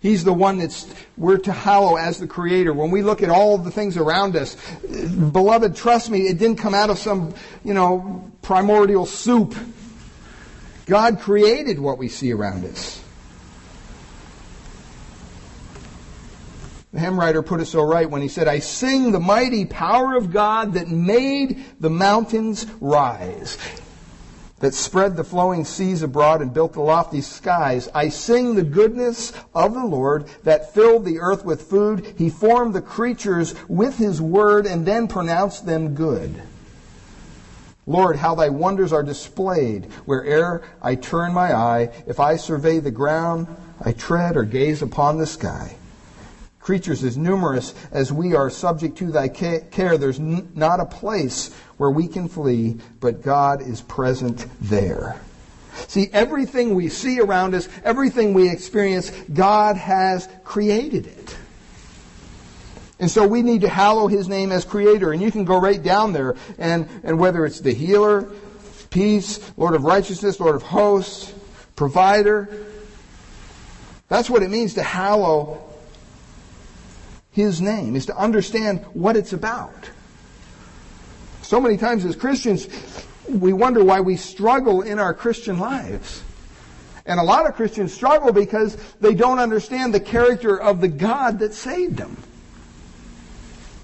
[0.00, 2.72] He's the one that's we're to hallow as the creator.
[2.72, 6.74] When we look at all the things around us, beloved, trust me, it didn't come
[6.74, 7.34] out of some,
[7.64, 9.56] you know, primordial soup.
[10.86, 13.02] God created what we see around us.
[16.92, 20.16] The hymn writer put it so right when he said, I sing the mighty power
[20.16, 23.58] of God that made the mountains rise
[24.60, 27.88] that spread the flowing seas abroad and built the lofty skies.
[27.94, 32.14] I sing the goodness of the Lord that filled the earth with food.
[32.16, 36.42] He formed the creatures with his word and then pronounced them good.
[37.86, 41.90] Lord, how thy wonders are displayed where'er I turn my eye.
[42.06, 43.46] If I survey the ground,
[43.80, 45.76] I tread or gaze upon the sky
[46.68, 49.96] creatures as numerous as we are subject to thy care.
[49.96, 55.18] There's not a place where we can flee, but God is present there.
[55.86, 61.38] See, everything we see around us, everything we experience, God has created it.
[63.00, 65.12] And so we need to hallow his name as creator.
[65.12, 68.30] And you can go right down there and, and whether it's the healer,
[68.90, 71.32] peace, Lord of righteousness, Lord of hosts,
[71.76, 72.66] provider,
[74.08, 75.67] that's what it means to hallow
[77.38, 79.90] his name, is to understand what it's about.
[81.42, 82.68] So many times as Christians,
[83.28, 86.22] we wonder why we struggle in our Christian lives.
[87.06, 91.38] And a lot of Christians struggle because they don't understand the character of the God
[91.38, 92.16] that saved them.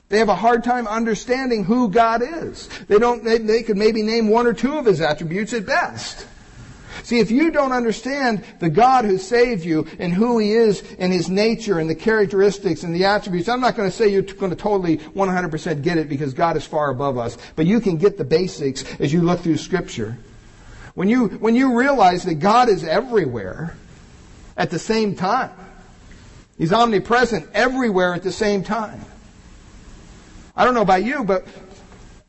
[0.09, 2.69] They have a hard time understanding who God is.
[2.89, 6.27] They don't, they, they could maybe name one or two of his attributes at best.
[7.05, 11.13] See, if you don't understand the God who saved you and who He is and
[11.13, 14.51] His nature and the characteristics and the attributes, I'm not going to say you're going
[14.51, 18.17] to totally 100% get it because God is far above us, but you can get
[18.17, 20.17] the basics as you look through Scripture.
[20.95, 23.77] When you, when you realize that God is everywhere
[24.57, 25.53] at the same time,
[26.57, 29.05] He's omnipresent everywhere at the same time.
[30.57, 31.47] I don't know about you, but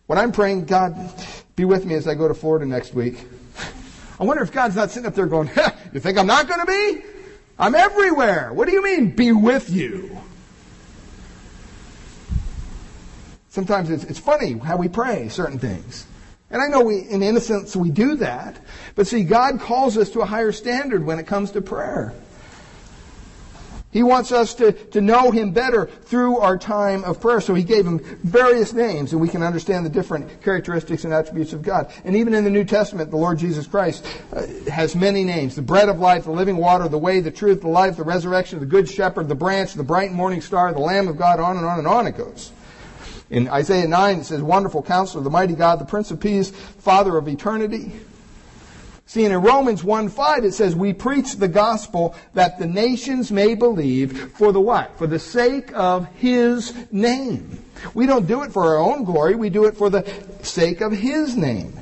[0.07, 0.97] when I'm praying, God,
[1.55, 3.25] be with me as I go to Florida next week.
[4.19, 5.49] I wonder if God's not sitting up there going,
[5.93, 7.04] You think I'm not going to be?
[7.58, 8.51] I'm everywhere.
[8.54, 10.17] What do you mean, be with you?
[13.49, 16.06] Sometimes it's, it's funny how we pray certain things.
[16.51, 18.60] And I know we, in innocence, we do that.
[18.95, 22.13] But see, God calls us to a higher standard when it comes to prayer.
[23.95, 27.39] He wants us to, to know Him better through our time of prayer.
[27.39, 31.53] So He gave Him various names, and we can understand the different characteristics and attributes
[31.53, 31.89] of God.
[32.03, 35.55] And even in the New Testament, the Lord Jesus Christ uh, has many names.
[35.55, 38.60] The bread of life, the living water, the way, the truth, the life, the resurrection,
[38.60, 41.65] the good shepherd, the branch, the bright morning star, the Lamb of God, on and
[41.65, 42.51] on and on it goes.
[43.29, 47.15] In Isaiah 9, it says, Wonderful counselor, the mighty God, the Prince of Peace, Father
[47.15, 47.93] of eternity.
[49.07, 53.53] See, in Romans 1 5, it says, We preach the gospel that the nations may
[53.53, 54.97] believe for the what?
[54.97, 57.63] For the sake of his name.
[57.93, 60.91] We don't do it for our own glory, we do it for the sake of
[60.91, 61.77] his name.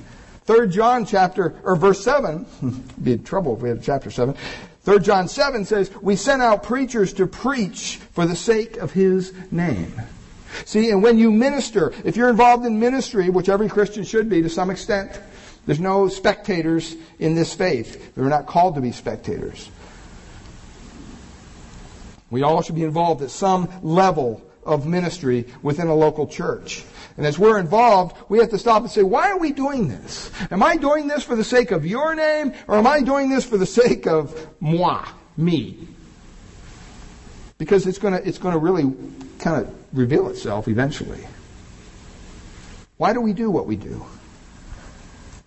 [0.45, 2.45] 3 John chapter, or verse 7,
[3.03, 4.35] be in trouble if we had chapter 7.
[4.83, 9.33] 3 John 7 says, We sent out preachers to preach for the sake of his
[9.49, 9.93] name.
[10.65, 14.41] See, and when you minister, if you're involved in ministry, which every Christian should be
[14.41, 15.19] to some extent,
[15.65, 18.13] there's no spectators in this faith.
[18.15, 19.69] We're not called to be spectators.
[22.29, 26.83] We all should be involved at some level of ministry within a local church.
[27.15, 30.31] And as we're involved, we have to stop and say, why are we doing this?
[30.49, 33.45] Am I doing this for the sake of your name, or am I doing this
[33.45, 35.05] for the sake of moi,
[35.37, 35.87] me?
[37.57, 38.91] Because it's going to, it's to really
[39.37, 41.23] kind of reveal itself eventually.
[42.97, 44.05] Why do we do what we do?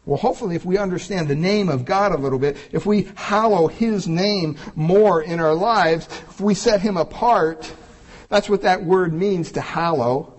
[0.06, 3.66] Well, hopefully, if we understand the name of God a little bit, if we hallow
[3.66, 7.70] His name more in our lives, if we set Him apart,
[8.28, 10.32] that's what that word means to hallow.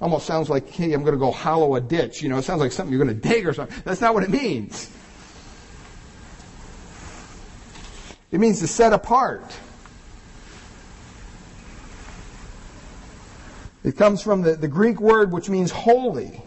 [0.00, 2.20] Almost sounds like, hey, I'm going to go hallow a ditch.
[2.20, 3.80] You know, it sounds like something you're going to dig or something.
[3.84, 4.90] That's not what it means.
[8.32, 9.56] It means to set apart.
[13.84, 16.42] It comes from the, the Greek word which means holy.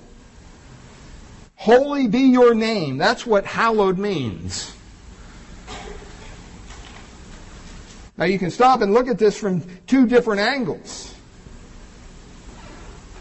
[1.60, 2.98] Holy be your name.
[2.98, 4.74] That's what hallowed means.
[8.18, 11.14] Now you can stop and look at this from two different angles.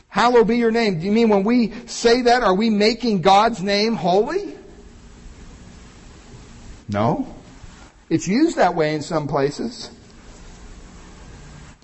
[0.06, 1.00] Hallowed be your name.
[1.00, 4.54] Do you mean when we say that, are we making God's name holy?
[6.88, 7.34] No.
[8.08, 9.90] It's used that way in some places.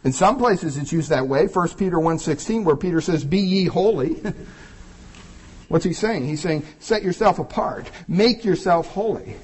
[0.04, 1.48] In some places it's used that way.
[1.48, 4.22] 1 Peter 1.16 where Peter says, Be ye holy.
[5.74, 6.24] What's he saying?
[6.24, 7.90] He's saying, set yourself apart.
[8.06, 9.34] Make yourself holy.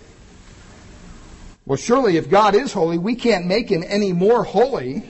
[1.66, 5.02] Well, surely if God is holy, we can't make him any more holy.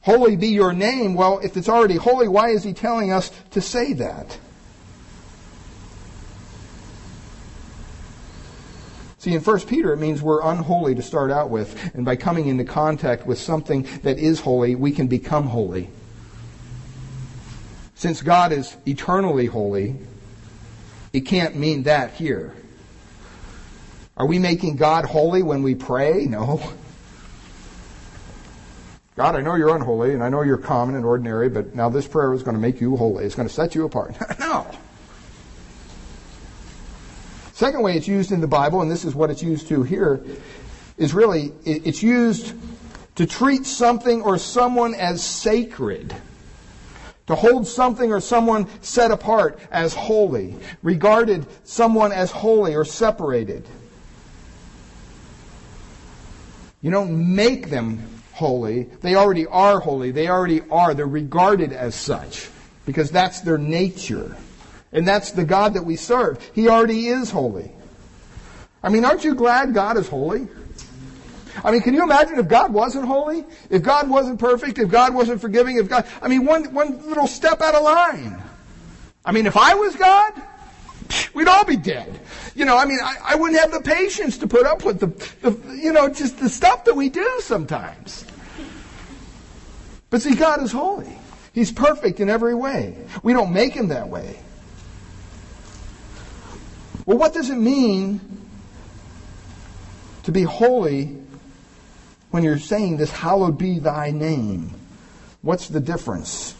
[0.00, 1.14] Holy be your name.
[1.14, 4.40] Well, if it's already holy, why is he telling us to say that?
[9.18, 11.94] See, in 1 Peter, it means we're unholy to start out with.
[11.94, 15.90] And by coming into contact with something that is holy, we can become holy.
[17.94, 19.96] Since God is eternally holy,
[21.12, 22.54] it can't mean that here.
[24.16, 26.26] Are we making God holy when we pray?
[26.26, 26.60] No.
[29.16, 32.06] God, I know you're unholy and I know you're common and ordinary, but now this
[32.06, 33.24] prayer is going to make you holy.
[33.24, 34.16] It's going to set you apart.
[34.40, 34.66] no.
[37.52, 40.20] Second way it's used in the Bible, and this is what it's used to here,
[40.98, 42.54] is really, it's used
[43.14, 46.12] to treat something or someone as sacred.
[47.28, 53.66] To hold something or someone set apart as holy, regarded someone as holy or separated.
[56.82, 58.82] You don't make them holy.
[59.00, 60.10] They already are holy.
[60.10, 60.92] They already are.
[60.92, 62.50] They're regarded as such
[62.84, 64.36] because that's their nature.
[64.92, 66.46] And that's the God that we serve.
[66.54, 67.72] He already is holy.
[68.82, 70.46] I mean, aren't you glad God is holy?
[71.64, 73.42] I mean, can you imagine if God wasn't holy?
[73.70, 74.78] If God wasn't perfect?
[74.78, 75.78] If God wasn't forgiving?
[75.78, 78.40] If God, I mean, one, one little step out of line.
[79.24, 80.34] I mean, if I was God,
[81.32, 82.20] we'd all be dead.
[82.54, 85.06] You know, I mean, I, I wouldn't have the patience to put up with the,
[85.48, 88.26] the, you know, just the stuff that we do sometimes.
[90.10, 91.16] But see, God is holy.
[91.54, 93.06] He's perfect in every way.
[93.22, 94.38] We don't make him that way.
[97.06, 98.20] Well, what does it mean
[100.24, 101.23] to be holy
[102.34, 104.74] when you're saying this, hallowed be thy name?
[105.42, 106.56] What's the difference?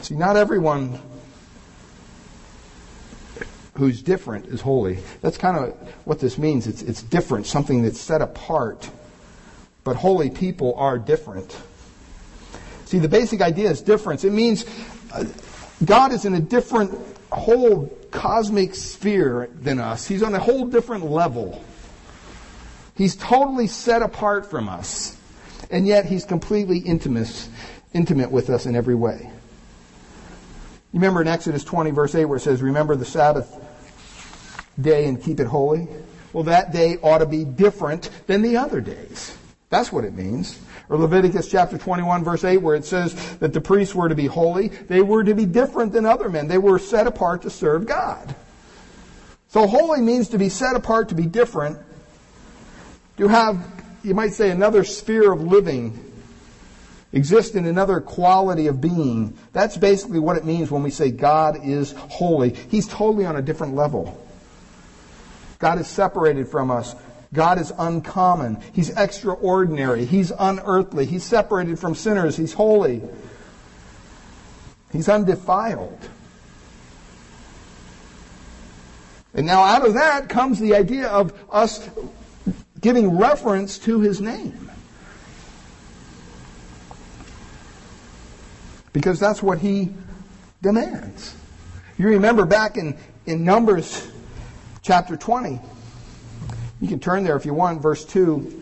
[0.00, 0.98] See, not everyone
[3.74, 4.98] who's different is holy.
[5.20, 5.72] That's kind of
[6.04, 6.66] what this means.
[6.66, 8.90] It's, it's different, something that's set apart.
[9.84, 11.56] But holy people are different.
[12.86, 14.24] See, the basic idea is difference.
[14.24, 14.64] It means
[15.12, 15.26] uh,
[15.84, 16.92] God is in a different
[17.34, 20.06] whole cosmic sphere than us.
[20.06, 21.64] He's on a whole different level.
[22.96, 25.16] He's totally set apart from us.
[25.70, 27.48] And yet he's completely intimate,
[27.94, 29.30] intimate with us in every way.
[30.92, 33.56] You remember in Exodus 20, verse 8, where it says, Remember the Sabbath
[34.78, 35.88] day and keep it holy?
[36.34, 39.36] Well, that day ought to be different than the other days.
[39.70, 40.58] That's what it means.
[40.92, 44.26] Or Leviticus chapter 21, verse 8, where it says that the priests were to be
[44.26, 44.68] holy.
[44.68, 46.48] They were to be different than other men.
[46.48, 48.34] They were set apart to serve God.
[49.48, 51.78] So holy means to be set apart, to be different,
[53.16, 53.64] to have,
[54.04, 56.12] you might say, another sphere of living
[57.10, 59.38] exist in another quality of being.
[59.54, 62.50] That's basically what it means when we say God is holy.
[62.50, 64.22] He's totally on a different level.
[65.58, 66.94] God is separated from us.
[67.32, 68.62] God is uncommon.
[68.72, 70.04] He's extraordinary.
[70.04, 71.06] He's unearthly.
[71.06, 72.36] He's separated from sinners.
[72.36, 73.02] He's holy.
[74.92, 75.98] He's undefiled.
[79.34, 81.88] And now out of that comes the idea of us
[82.80, 84.62] giving reference to his name.
[88.92, 89.90] because that's what he
[90.60, 91.34] demands.
[91.98, 94.06] You remember back in, in Numbers
[94.82, 95.60] chapter 20.
[96.82, 98.60] You can turn there if you want, verse 2.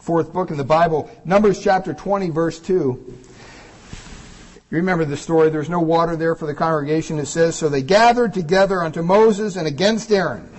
[0.00, 2.74] Fourth book in the Bible, Numbers chapter 20, verse 2.
[2.74, 5.50] You remember the story.
[5.50, 7.20] There's no water there for the congregation.
[7.20, 10.50] It says, So they gathered together unto Moses and against Aaron.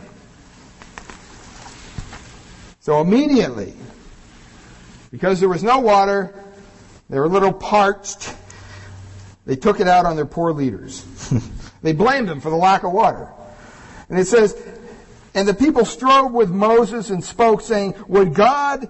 [2.80, 3.74] So immediately,
[5.12, 6.34] because there was no water,
[7.10, 8.34] they were a little parched.
[9.46, 11.06] They took it out on their poor leaders.
[11.82, 13.30] they blamed him for the lack of water.
[14.10, 14.56] And it says,
[15.34, 18.90] and the people strove with Moses and spoke, saying, Would God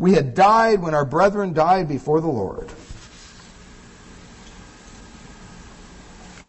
[0.00, 2.70] we had died when our brethren died before the Lord.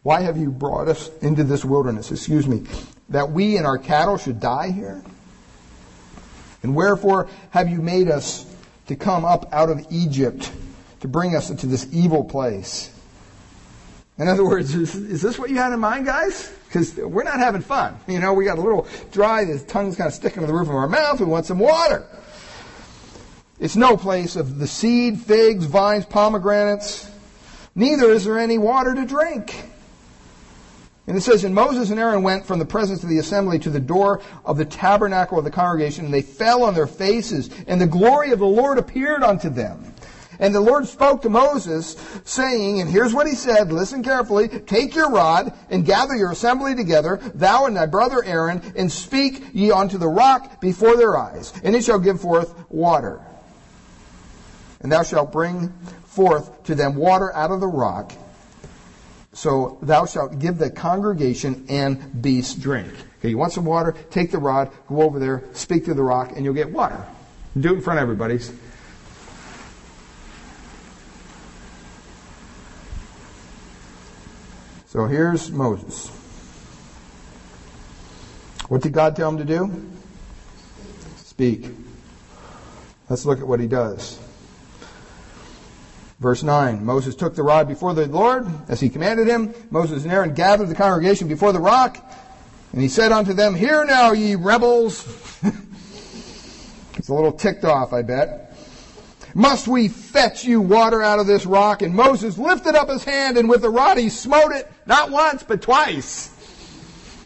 [0.02, 2.10] Why have you brought us into this wilderness?
[2.10, 2.64] Excuse me.
[3.10, 5.04] That we and our cattle should die here?
[6.62, 8.46] And wherefore have you made us
[8.86, 10.50] to come up out of Egypt
[11.00, 12.91] to bring us into this evil place.
[14.22, 16.54] In other words, is, is this what you had in mind, guys?
[16.68, 17.98] Because we're not having fun.
[18.06, 20.68] You know, we got a little dry, the tongue's kind of sticking to the roof
[20.68, 22.06] of our mouth, we want some water.
[23.58, 27.10] It's no place of the seed, figs, vines, pomegranates.
[27.74, 29.64] Neither is there any water to drink.
[31.08, 33.70] And it says, And Moses and Aaron went from the presence of the assembly to
[33.70, 37.80] the door of the tabernacle of the congregation, and they fell on their faces, and
[37.80, 39.91] the glory of the Lord appeared unto them.
[40.42, 44.96] And the Lord spoke to Moses, saying, and here's what he said, listen carefully, take
[44.96, 49.70] your rod and gather your assembly together, thou and thy brother Aaron, and speak ye
[49.70, 53.20] unto the rock before their eyes, and it shall give forth water.
[54.80, 55.68] And thou shalt bring
[56.06, 58.12] forth to them water out of the rock,
[59.32, 62.92] so thou shalt give the congregation and beasts drink.
[63.20, 63.94] Okay, you want some water?
[64.10, 67.06] Take the rod, go over there, speak to the rock, and you'll get water.
[67.56, 68.40] Do it in front of everybody.
[74.92, 76.08] So here's Moses.
[78.68, 79.90] What did God tell him to do?
[81.16, 81.70] Speak.
[83.08, 84.20] Let's look at what he does.
[86.20, 89.54] Verse 9 Moses took the rod before the Lord, as he commanded him.
[89.70, 91.96] Moses and Aaron gathered the congregation before the rock,
[92.74, 95.06] and he said unto them, Hear now, ye rebels.
[96.98, 98.41] it's a little ticked off, I bet.
[99.34, 101.82] Must we fetch you water out of this rock?
[101.82, 105.42] And Moses lifted up his hand, and with the rod he smote it, not once,
[105.42, 106.30] but twice.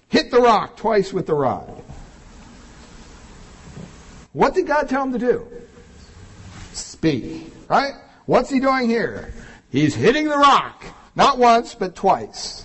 [0.08, 1.82] Hit the rock twice with the rod.
[4.32, 5.46] What did God tell him to do?
[6.72, 7.52] Speak.
[7.68, 7.94] Right?
[8.26, 9.32] What's he doing here?
[9.70, 10.84] He's hitting the rock.
[11.16, 12.64] Not once, but twice.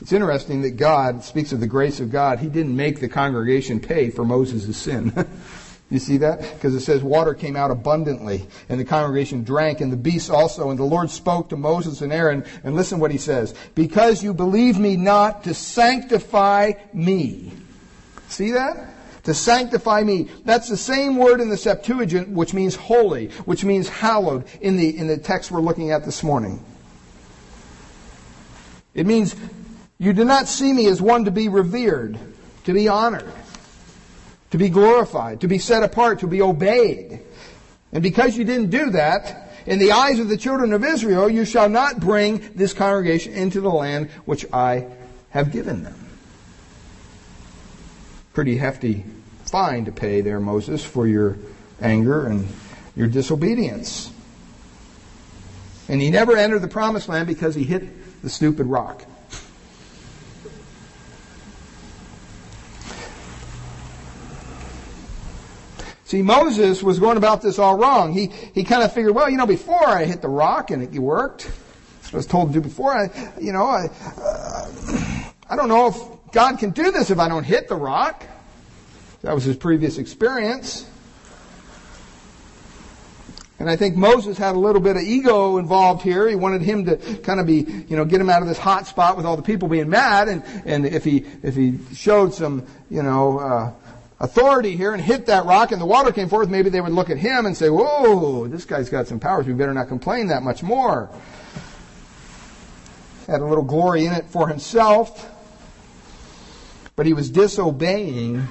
[0.00, 2.38] It's interesting that God speaks of the grace of God.
[2.38, 5.12] He didn't make the congregation pay for Moses' sin.
[5.88, 6.40] you see that?
[6.40, 10.70] Because it says water came out abundantly and the congregation drank and the beasts also.
[10.70, 12.44] And the Lord spoke to Moses and Aaron.
[12.64, 13.54] And listen what he says.
[13.76, 17.52] Because you believe me not to sanctify me.
[18.28, 18.94] See that?
[19.26, 20.30] to sanctify me.
[20.44, 24.96] That's the same word in the Septuagint, which means holy, which means hallowed in the,
[24.96, 26.64] in the text we're looking at this morning.
[28.94, 29.34] It means
[29.98, 32.16] you do not see me as one to be revered,
[32.66, 33.32] to be honored,
[34.50, 37.20] to be glorified, to be set apart, to be obeyed.
[37.92, 41.44] And because you didn't do that, in the eyes of the children of Israel, you
[41.44, 44.86] shall not bring this congregation into the land which I
[45.30, 46.08] have given them.
[48.32, 49.04] Pretty hefty
[49.46, 51.36] fine to pay there, Moses, for your
[51.80, 52.48] anger and
[52.94, 54.12] your disobedience.
[55.88, 59.04] And he never entered the promised land because he hit the stupid rock.
[66.06, 68.12] See, Moses was going about this all wrong.
[68.12, 70.96] He, he kind of figured, well, you know, before I hit the rock and it
[71.00, 71.50] worked,
[71.96, 72.96] that's what I was told to do before.
[72.96, 75.96] I, you know, I, uh, I don't know if
[76.30, 78.24] God can do this if I don't hit the rock.
[79.22, 80.88] That was his previous experience.
[83.58, 86.28] And I think Moses had a little bit of ego involved here.
[86.28, 88.86] He wanted him to kind of be, you know, get him out of this hot
[88.86, 90.28] spot with all the people being mad.
[90.28, 93.72] And, and if he, if he showed some, you know, uh,
[94.18, 97.10] authority here and hit that rock and the water came forth, maybe they would look
[97.10, 99.46] at him and say, whoa, this guy's got some powers.
[99.46, 101.10] We better not complain that much more.
[103.26, 105.30] Had a little glory in it for himself,
[106.94, 108.46] but he was disobeying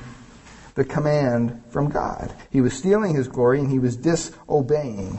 [0.75, 2.33] the command from God.
[2.51, 5.17] He was stealing his glory and he was disobeying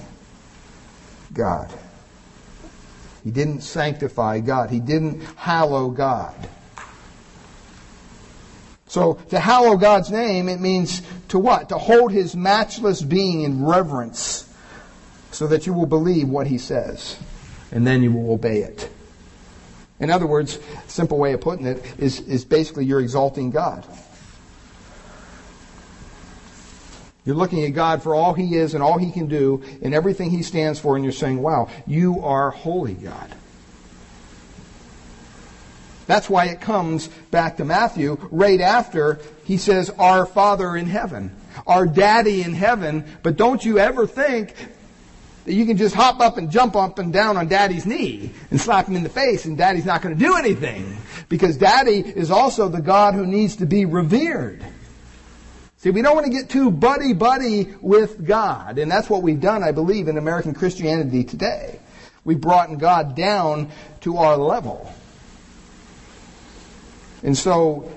[1.33, 1.73] God.
[3.25, 4.71] He didn't sanctify God.
[4.71, 6.37] He didn't hallow God.
[8.97, 11.69] So to hallow God's name, it means to what?
[11.69, 14.51] To hold his matchless being in reverence
[15.33, 17.19] so that you will believe what he says
[17.71, 18.91] and then you will obey it.
[20.01, 23.87] In other words, simple way of putting it is, is basically you're exalting God.
[27.27, 30.31] You're looking at God for all He is and all He can do and everything
[30.31, 33.31] He stands for, and you're saying, wow, you are holy God.
[36.07, 41.35] That's why it comes back to Matthew right after he says, Our Father in heaven,
[41.67, 43.05] our Daddy in heaven.
[43.23, 44.55] But don't you ever think
[45.47, 48.61] that you can just hop up and jump up and down on Daddy's knee and
[48.61, 50.97] slap him in the face and Daddy's not going to do anything.
[51.29, 54.65] Because Daddy is also the God who needs to be revered.
[55.79, 58.79] See, we don't want to get too buddy buddy with God.
[58.79, 61.79] And that's what we've done, I believe, in American Christianity today.
[62.25, 64.93] We've brought God down to our level.
[67.27, 67.93] And so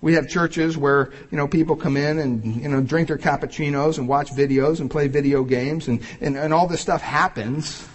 [0.00, 3.98] we have churches where, you know, people come in and, you know, drink their cappuccinos
[3.98, 7.86] and watch videos and play video games and, and, and all this stuff happens.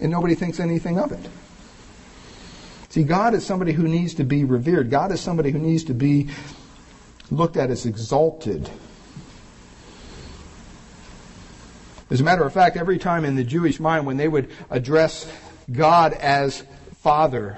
[0.00, 1.28] And nobody thinks anything of it.
[2.88, 4.90] See, God is somebody who needs to be revered.
[4.90, 6.30] God is somebody who needs to be
[7.30, 8.70] looked at as exalted.
[12.08, 15.30] As a matter of fact, every time in the Jewish mind when they would address
[15.70, 16.64] God as
[17.06, 17.56] Father,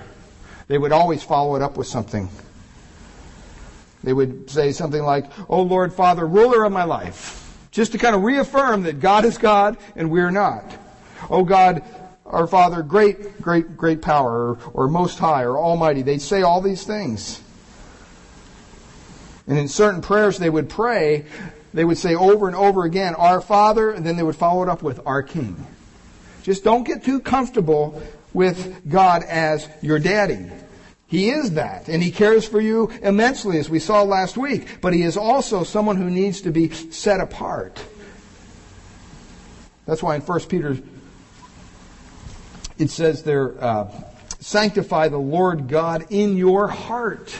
[0.67, 2.29] they would always follow it up with something.
[4.05, 7.59] They would say something like, Oh Lord Father, ruler of my life.
[7.71, 10.77] Just to kind of reaffirm that God is God and we're not.
[11.31, 11.83] Oh God,
[12.27, 16.03] our Father, great, great, great power, or, or most high, or almighty.
[16.03, 17.41] They'd say all these things.
[19.47, 21.25] And in certain prayers they would pray,
[21.73, 24.69] they would say over and over again, Our Father, and then they would follow it
[24.69, 25.67] up with Our King.
[26.43, 28.03] Just don't get too comfortable
[28.33, 30.51] with God as your daddy.
[31.07, 34.81] He is that, and He cares for you immensely, as we saw last week.
[34.81, 37.83] But He is also someone who needs to be set apart.
[39.87, 40.77] That's why in 1 Peter
[42.79, 43.91] it says there, uh,
[44.39, 47.35] sanctify the Lord God in your heart.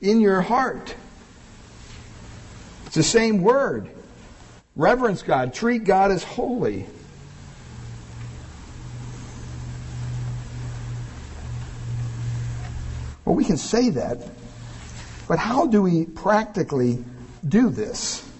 [0.00, 0.94] In your heart.
[2.86, 3.90] It's the same word.
[4.76, 5.54] Reverence God.
[5.54, 6.86] Treat God as holy.
[13.32, 14.18] Well, we can say that,
[15.26, 17.02] but how do we practically
[17.48, 18.30] do this?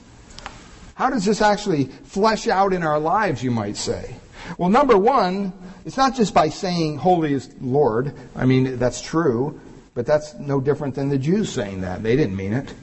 [0.97, 4.15] How does this actually flesh out in our lives, you might say?
[4.59, 5.55] Well, number one,
[5.87, 8.15] it's not just by saying, Holy is Lord.
[8.37, 9.59] I mean, that's true,
[9.95, 12.03] but that's no different than the Jews saying that.
[12.03, 12.75] They didn't mean it.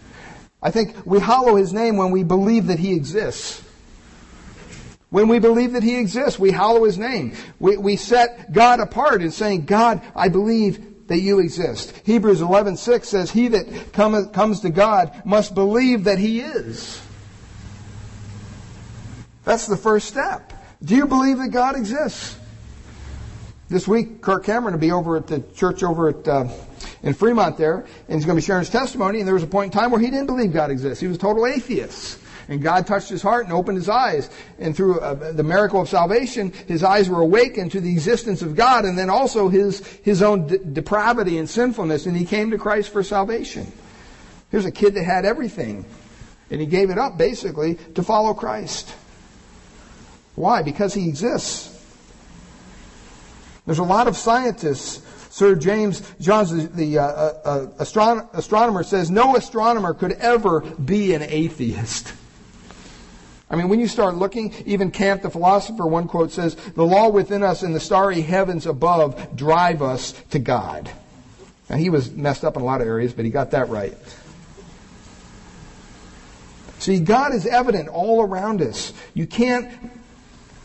[0.64, 3.62] I think we hallow His name when we believe that He exists.
[5.12, 7.36] When we believe that He exists, we hallow His name.
[7.60, 11.94] We, we set God apart in saying, God, I believe that you exist.
[12.06, 17.02] Hebrews 11:6 says, "He that comes to God must believe that He is."
[19.44, 20.54] That's the first step.
[20.84, 22.38] Do you believe that God exists?
[23.68, 26.48] This week, Kirk Cameron will be over at the church over at uh,
[27.04, 29.20] in Fremont there, and he's going to be sharing his testimony.
[29.20, 31.02] And there was a point in time where he didn't believe God exists.
[31.02, 32.20] He was a total atheist.
[32.50, 34.30] And God touched his heart and opened his eyes.
[34.58, 38.56] And through uh, the miracle of salvation, his eyes were awakened to the existence of
[38.56, 42.08] God and then also his, his own de- depravity and sinfulness.
[42.08, 43.72] And he came to Christ for salvation.
[44.50, 45.86] Here's a kid that had everything.
[46.50, 48.96] And he gave it up basically to follow Christ.
[50.34, 50.64] Why?
[50.64, 51.76] Because he exists.
[53.68, 59.36] There's a lot of scientists Sir James Jeans, the, uh, uh, astron- astronomer, says no
[59.36, 62.14] astronomer could ever be an atheist.
[63.50, 67.10] I mean, when you start looking, even Kant the philosopher, one quote says, the law
[67.10, 70.90] within us and the starry heavens above drive us to God.
[71.70, 73.98] Now, he was messed up in a lot of areas, but he got that right.
[76.80, 78.94] See, God is evident all around us.
[79.14, 79.72] You can't,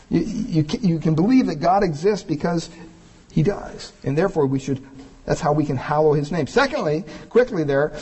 [0.09, 2.69] you, you, you can believe that God exists because
[3.31, 3.91] he does.
[4.03, 4.81] And therefore, we should,
[5.25, 6.47] that's how we can hallow his name.
[6.47, 7.93] Secondly, quickly there,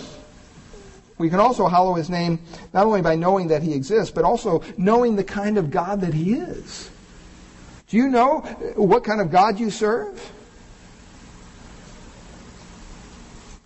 [1.24, 2.38] we can also hallow his name
[2.74, 6.14] not only by knowing that he exists, but also knowing the kind of God that
[6.14, 6.92] he is.
[7.88, 8.40] Do you know
[8.76, 10.20] what kind of God you serve?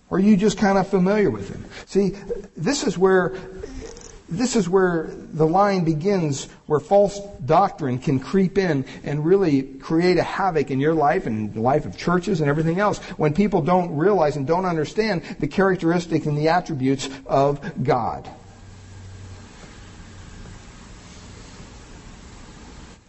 [0.08, 1.64] Or are you just kind of familiar with him?
[1.86, 2.10] See,
[2.56, 3.34] this is where
[4.28, 10.18] this is where the line begins where false doctrine can creep in and really create
[10.18, 13.62] a havoc in your life and the life of churches and everything else when people
[13.62, 18.28] don't realize and don't understand the characteristics and the attributes of God.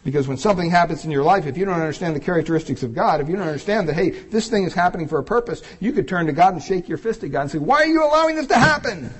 [0.05, 3.19] Because when something happens in your life, if you don't understand the characteristics of God,
[3.19, 6.07] if you don't understand that, hey, this thing is happening for a purpose, you could
[6.07, 8.37] turn to God and shake your fist at God and say, why are you allowing
[8.37, 9.13] this to happen?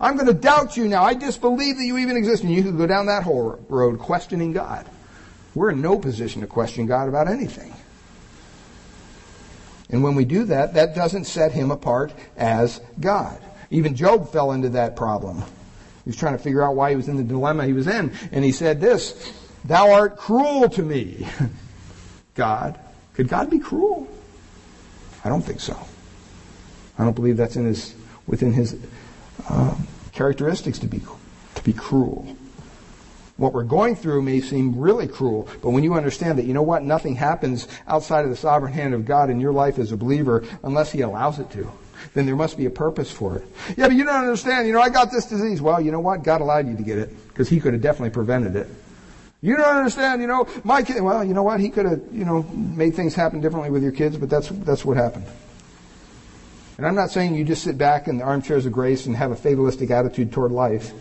[0.00, 1.04] I'm going to doubt you now.
[1.04, 2.42] I disbelieve that you even exist.
[2.42, 4.88] And you could go down that whole road questioning God.
[5.54, 7.74] We're in no position to question God about anything.
[9.90, 13.40] And when we do that, that doesn't set him apart as God.
[13.70, 15.38] Even Job fell into that problem.
[15.38, 18.12] He was trying to figure out why he was in the dilemma he was in.
[18.32, 19.32] And he said this,
[19.64, 21.28] Thou art cruel to me.
[22.34, 22.78] God.
[23.14, 24.08] Could God be cruel?
[25.24, 25.78] I don't think so.
[26.98, 27.94] I don't believe that's in his,
[28.26, 28.76] within his
[29.48, 29.74] uh,
[30.12, 31.00] characteristics to be,
[31.54, 32.36] to be cruel.
[33.36, 36.62] What we're going through may seem really cruel, but when you understand that, you know
[36.62, 39.96] what, nothing happens outside of the sovereign hand of God in your life as a
[39.96, 41.70] believer unless He allows it to,
[42.12, 43.44] then there must be a purpose for it.
[43.78, 44.66] Yeah, but you don't understand.
[44.66, 45.62] You know, I got this disease.
[45.62, 46.22] Well, you know what?
[46.22, 48.68] God allowed you to get it because He could have definitely prevented it.
[49.42, 51.60] You don't understand, you know, my kid, well, you know what?
[51.60, 54.84] He could have, you know, made things happen differently with your kids, but that's, that's
[54.84, 55.24] what happened.
[56.80, 59.32] And I'm not saying you just sit back in the armchairs of grace and have
[59.32, 60.94] a fatalistic attitude toward life.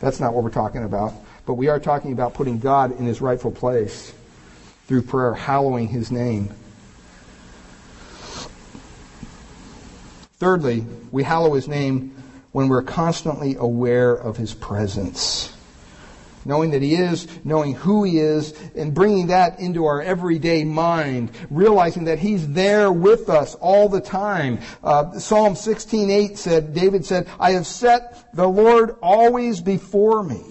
[0.00, 1.12] That's not what we're talking about.
[1.44, 4.14] But we are talking about putting God in his rightful place
[4.86, 6.54] through prayer, hallowing his name.
[10.38, 12.16] Thirdly, we hallow his name
[12.52, 15.54] when we're constantly aware of his presence
[16.46, 21.30] knowing that He is, knowing who He is, and bringing that into our everyday mind,
[21.50, 24.60] realizing that He's there with us all the time.
[24.82, 30.42] Uh, Psalm 16:8 said, David said, "I have set the Lord always before me."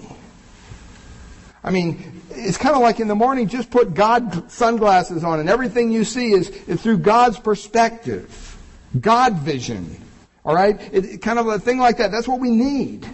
[1.63, 5.49] I mean, it's kind of like in the morning, just put God sunglasses on, and
[5.49, 8.57] everything you see is, is through God's perspective,
[8.99, 9.99] God vision.
[10.43, 12.11] All right, it, kind of a thing like that.
[12.11, 13.07] That's what we need.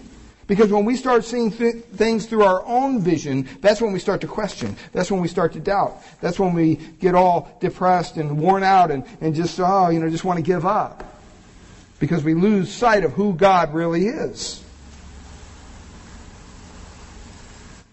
[0.52, 4.20] Because when we start seeing th- things through our own vision, that's when we start
[4.20, 4.76] to question.
[4.92, 6.02] That's when we start to doubt.
[6.20, 10.10] That's when we get all depressed and worn out and, and just, oh, you know,
[10.10, 11.18] just want to give up.
[12.00, 14.62] Because we lose sight of who God really is.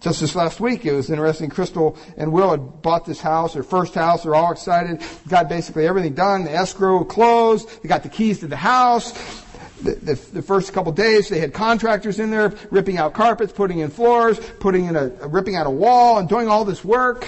[0.02, 1.50] Just this last week, it was interesting.
[1.50, 4.24] Crystal and Will had bought this house, their first house.
[4.24, 5.02] They're all excited.
[5.30, 6.44] Got basically everything done.
[6.44, 7.70] The escrow closed.
[7.82, 9.14] They got the keys to the house
[9.82, 13.80] the, the, the, first couple days they had contractors in there ripping out carpets, putting
[13.80, 17.28] in floors, putting in a, ripping out a wall and doing all this work.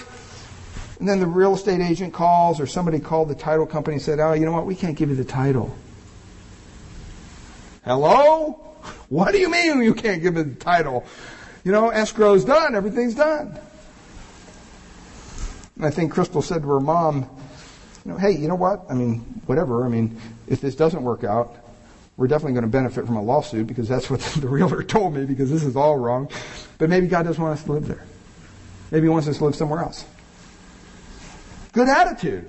[1.00, 4.20] And then the real estate agent calls or somebody called the title company and said,
[4.20, 4.66] oh, you know what?
[4.66, 5.76] We can't give you the title.
[7.84, 8.52] Hello?
[9.10, 11.06] What do you mean you can't give me the title?
[11.64, 12.76] You know, escrow's done.
[12.76, 13.60] Everything's done.
[15.76, 17.28] And I think Crystal said to her mom,
[18.06, 18.86] you know, hey, you know what?
[18.90, 19.86] I mean, whatever.
[19.86, 21.56] I mean, if this doesn't work out,
[22.22, 25.26] we're definitely going to benefit from a lawsuit because that's what the realtor told me
[25.26, 26.30] because this is all wrong.
[26.78, 28.06] But maybe God doesn't want us to live there.
[28.92, 30.06] Maybe He wants us to live somewhere else.
[31.74, 32.48] Good attitude.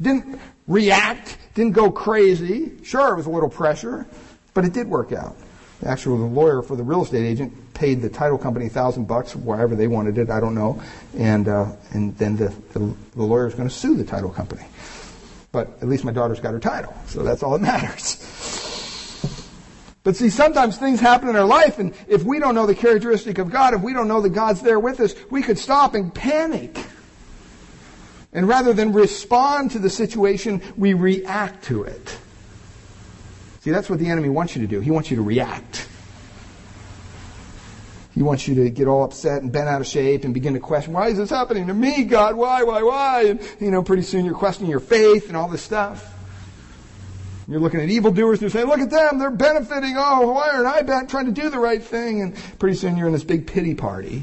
[0.00, 2.84] Didn't react, didn't go crazy.
[2.84, 4.06] Sure, it was a little pressure,
[4.54, 5.36] but it did work out.
[5.84, 9.34] Actually, the lawyer for the real estate agent paid the title company a thousand bucks,
[9.34, 10.80] wherever they wanted it, I don't know,
[11.16, 14.62] and uh, and then the, the, the lawyer is going to sue the title company.
[15.50, 18.24] But at least my daughter's got her title, so that's all that matters.
[20.02, 23.38] But see, sometimes things happen in our life, and if we don't know the characteristic
[23.38, 26.14] of God, if we don't know that God's there with us, we could stop and
[26.14, 26.78] panic.
[28.32, 32.18] And rather than respond to the situation, we react to it.
[33.60, 34.80] See, that's what the enemy wants you to do.
[34.80, 35.86] He wants you to react.
[38.14, 40.60] He wants you to get all upset and bent out of shape and begin to
[40.60, 42.36] question, why is this happening to me, God?
[42.36, 43.24] Why, why, why?
[43.24, 46.14] And, you know, pretty soon you're questioning your faith and all this stuff.
[47.50, 49.96] You're looking at evildoers and you're saying, look at them, they're benefiting.
[49.96, 52.22] Oh, why aren't I trying to do the right thing?
[52.22, 54.22] And pretty soon you're in this big pity party.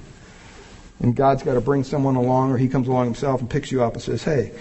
[1.02, 3.84] And God's got to bring someone along or he comes along himself and picks you
[3.84, 4.54] up and says, hey,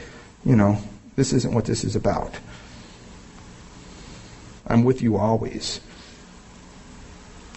[0.44, 0.78] you know,
[1.14, 2.34] this isn't what this is about.
[4.66, 5.80] I'm with you always.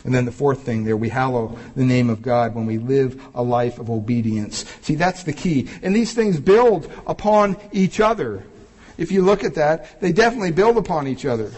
[0.03, 3.19] And then the fourth thing there, we hallow the name of God when we live
[3.33, 4.63] a life of obedience.
[4.81, 5.69] See, that's the key.
[5.81, 8.43] And these things build upon each other
[8.99, 11.49] if you look at that, they definitely build upon each other.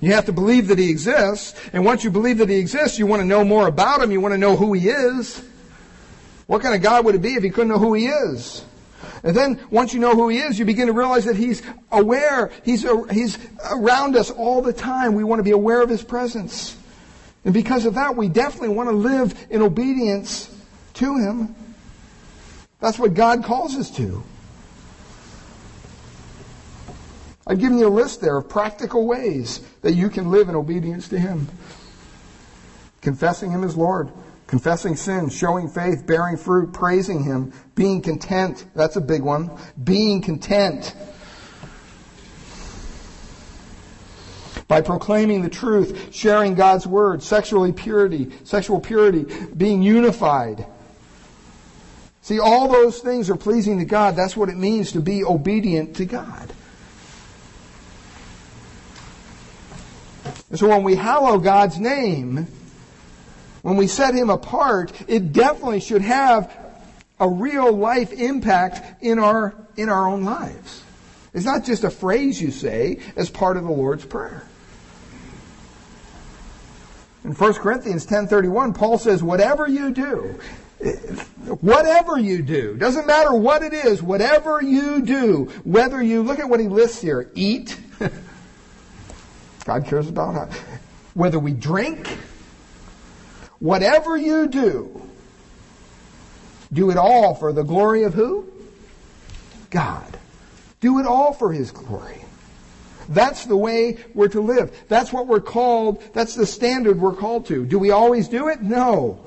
[0.00, 3.06] You have to believe that he exists, and once you believe that he exists, you
[3.06, 5.42] want to know more about him, you want to know who he is.
[6.46, 8.64] What kind of God would it be if he couldn't know who he is?
[9.22, 12.52] And then once you know who he is, you begin to realize that he's aware,
[12.64, 13.38] he's, he's
[13.70, 15.14] around us all the time.
[15.14, 16.76] We want to be aware of his presence.
[17.44, 20.54] And because of that, we definitely want to live in obedience
[20.94, 21.54] to him.
[22.80, 24.22] That's what God calls us to.
[27.46, 31.08] I've given you a list there of practical ways that you can live in obedience
[31.08, 31.48] to Him.
[33.00, 34.12] Confessing Him as Lord,
[34.46, 38.66] confessing sin, showing faith, bearing fruit, praising Him, being content.
[38.74, 39.50] That's a big one.
[39.82, 40.94] Being content.
[44.68, 49.24] By proclaiming the truth, sharing God's word, sexually purity, sexual purity,
[49.56, 50.66] being unified
[52.28, 54.14] See, all those things are pleasing to God.
[54.14, 56.52] That's what it means to be obedient to God.
[60.50, 62.46] And so when we hallow God's name,
[63.62, 66.54] when we set Him apart, it definitely should have
[67.18, 70.82] a real life impact in our, in our own lives.
[71.32, 74.46] It's not just a phrase you say as part of the Lord's Prayer.
[77.24, 80.38] In 1 Corinthians 10:31, Paul says, "Whatever you do,
[81.60, 86.48] Whatever you do, doesn't matter what it is, whatever you do, whether you, look at
[86.48, 87.78] what he lists here, eat,
[89.64, 90.58] God cares about how,
[91.14, 92.06] whether we drink,
[93.58, 95.02] whatever you do,
[96.72, 98.46] do it all for the glory of who?
[99.70, 100.18] God.
[100.80, 102.24] Do it all for his glory.
[103.08, 104.84] That's the way we're to live.
[104.88, 107.64] That's what we're called, that's the standard we're called to.
[107.64, 108.62] Do we always do it?
[108.62, 109.24] No.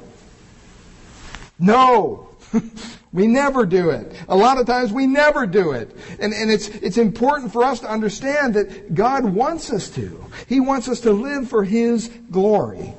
[1.61, 2.27] No.
[3.13, 4.13] we never do it.
[4.27, 5.95] A lot of times we never do it.
[6.19, 10.25] And, and it's, it's important for us to understand that God wants us to.
[10.47, 12.93] He wants us to live for His glory.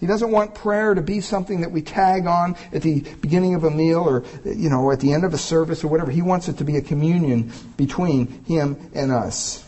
[0.00, 3.62] He doesn't want prayer to be something that we tag on at the beginning of
[3.62, 6.10] a meal or, you know, at the end of a service or whatever.
[6.10, 9.64] He wants it to be a communion between Him and us.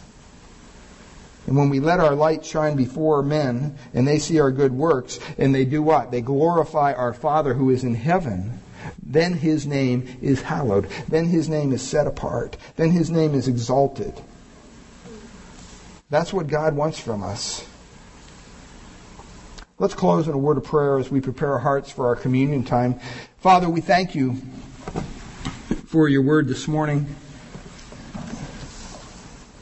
[1.47, 5.18] And when we let our light shine before men and they see our good works
[5.36, 6.11] and they do what?
[6.11, 8.61] They glorify our Father who is in heaven.
[9.03, 10.88] Then his name is hallowed.
[11.09, 12.57] Then his name is set apart.
[12.76, 14.14] Then his name is exalted.
[16.11, 17.66] That's what God wants from us.
[19.78, 22.62] Let's close in a word of prayer as we prepare our hearts for our communion
[22.62, 23.01] time.
[23.38, 24.36] Father, we thank you
[25.86, 27.16] for your word this morning.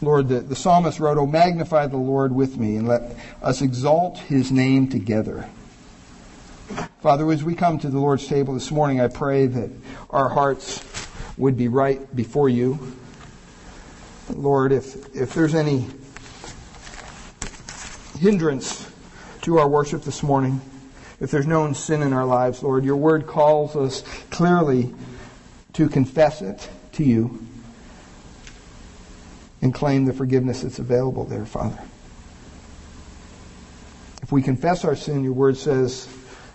[0.02, 4.18] Lord, the, the psalmist wrote, Oh, magnify the Lord with me, and let us exalt
[4.18, 5.48] his name together.
[7.00, 9.70] Father, as we come to the Lord's table this morning, I pray that
[10.10, 10.82] our hearts
[11.36, 12.96] would be right before you.
[14.28, 15.86] Lord, if, if there's any
[18.18, 18.90] hindrance
[19.42, 20.60] to our worship this morning,
[21.20, 24.92] if there's known sin in our lives, Lord, your word calls us clearly
[25.74, 27.46] to confess it to you
[29.62, 31.78] and claim the forgiveness that's available there, Father.
[34.22, 36.08] If we confess our sin, your word says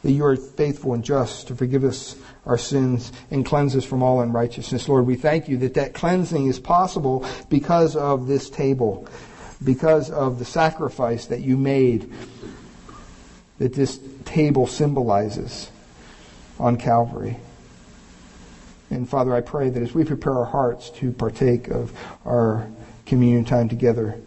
[0.03, 4.03] that you are faithful and just to forgive us our sins and cleanse us from
[4.03, 4.87] all unrighteousness.
[4.87, 9.07] Lord, we thank you that that cleansing is possible because of this table,
[9.63, 12.11] because of the sacrifice that you made
[13.57, 15.71] that this table symbolizes
[16.59, 17.37] on Calvary.
[18.89, 21.91] And Father, I pray that as we prepare our hearts to partake of
[22.25, 22.69] our
[23.07, 24.19] communion time together.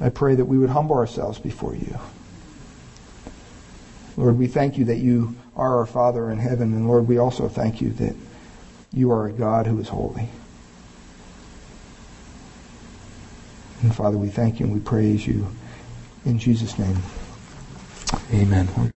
[0.00, 1.98] I pray that we would humble ourselves before you.
[4.16, 6.72] Lord, we thank you that you are our Father in heaven.
[6.72, 8.14] And Lord, we also thank you that
[8.92, 10.28] you are a God who is holy.
[13.82, 15.46] And Father, we thank you and we praise you
[16.24, 16.96] in Jesus' name.
[18.32, 18.68] Amen.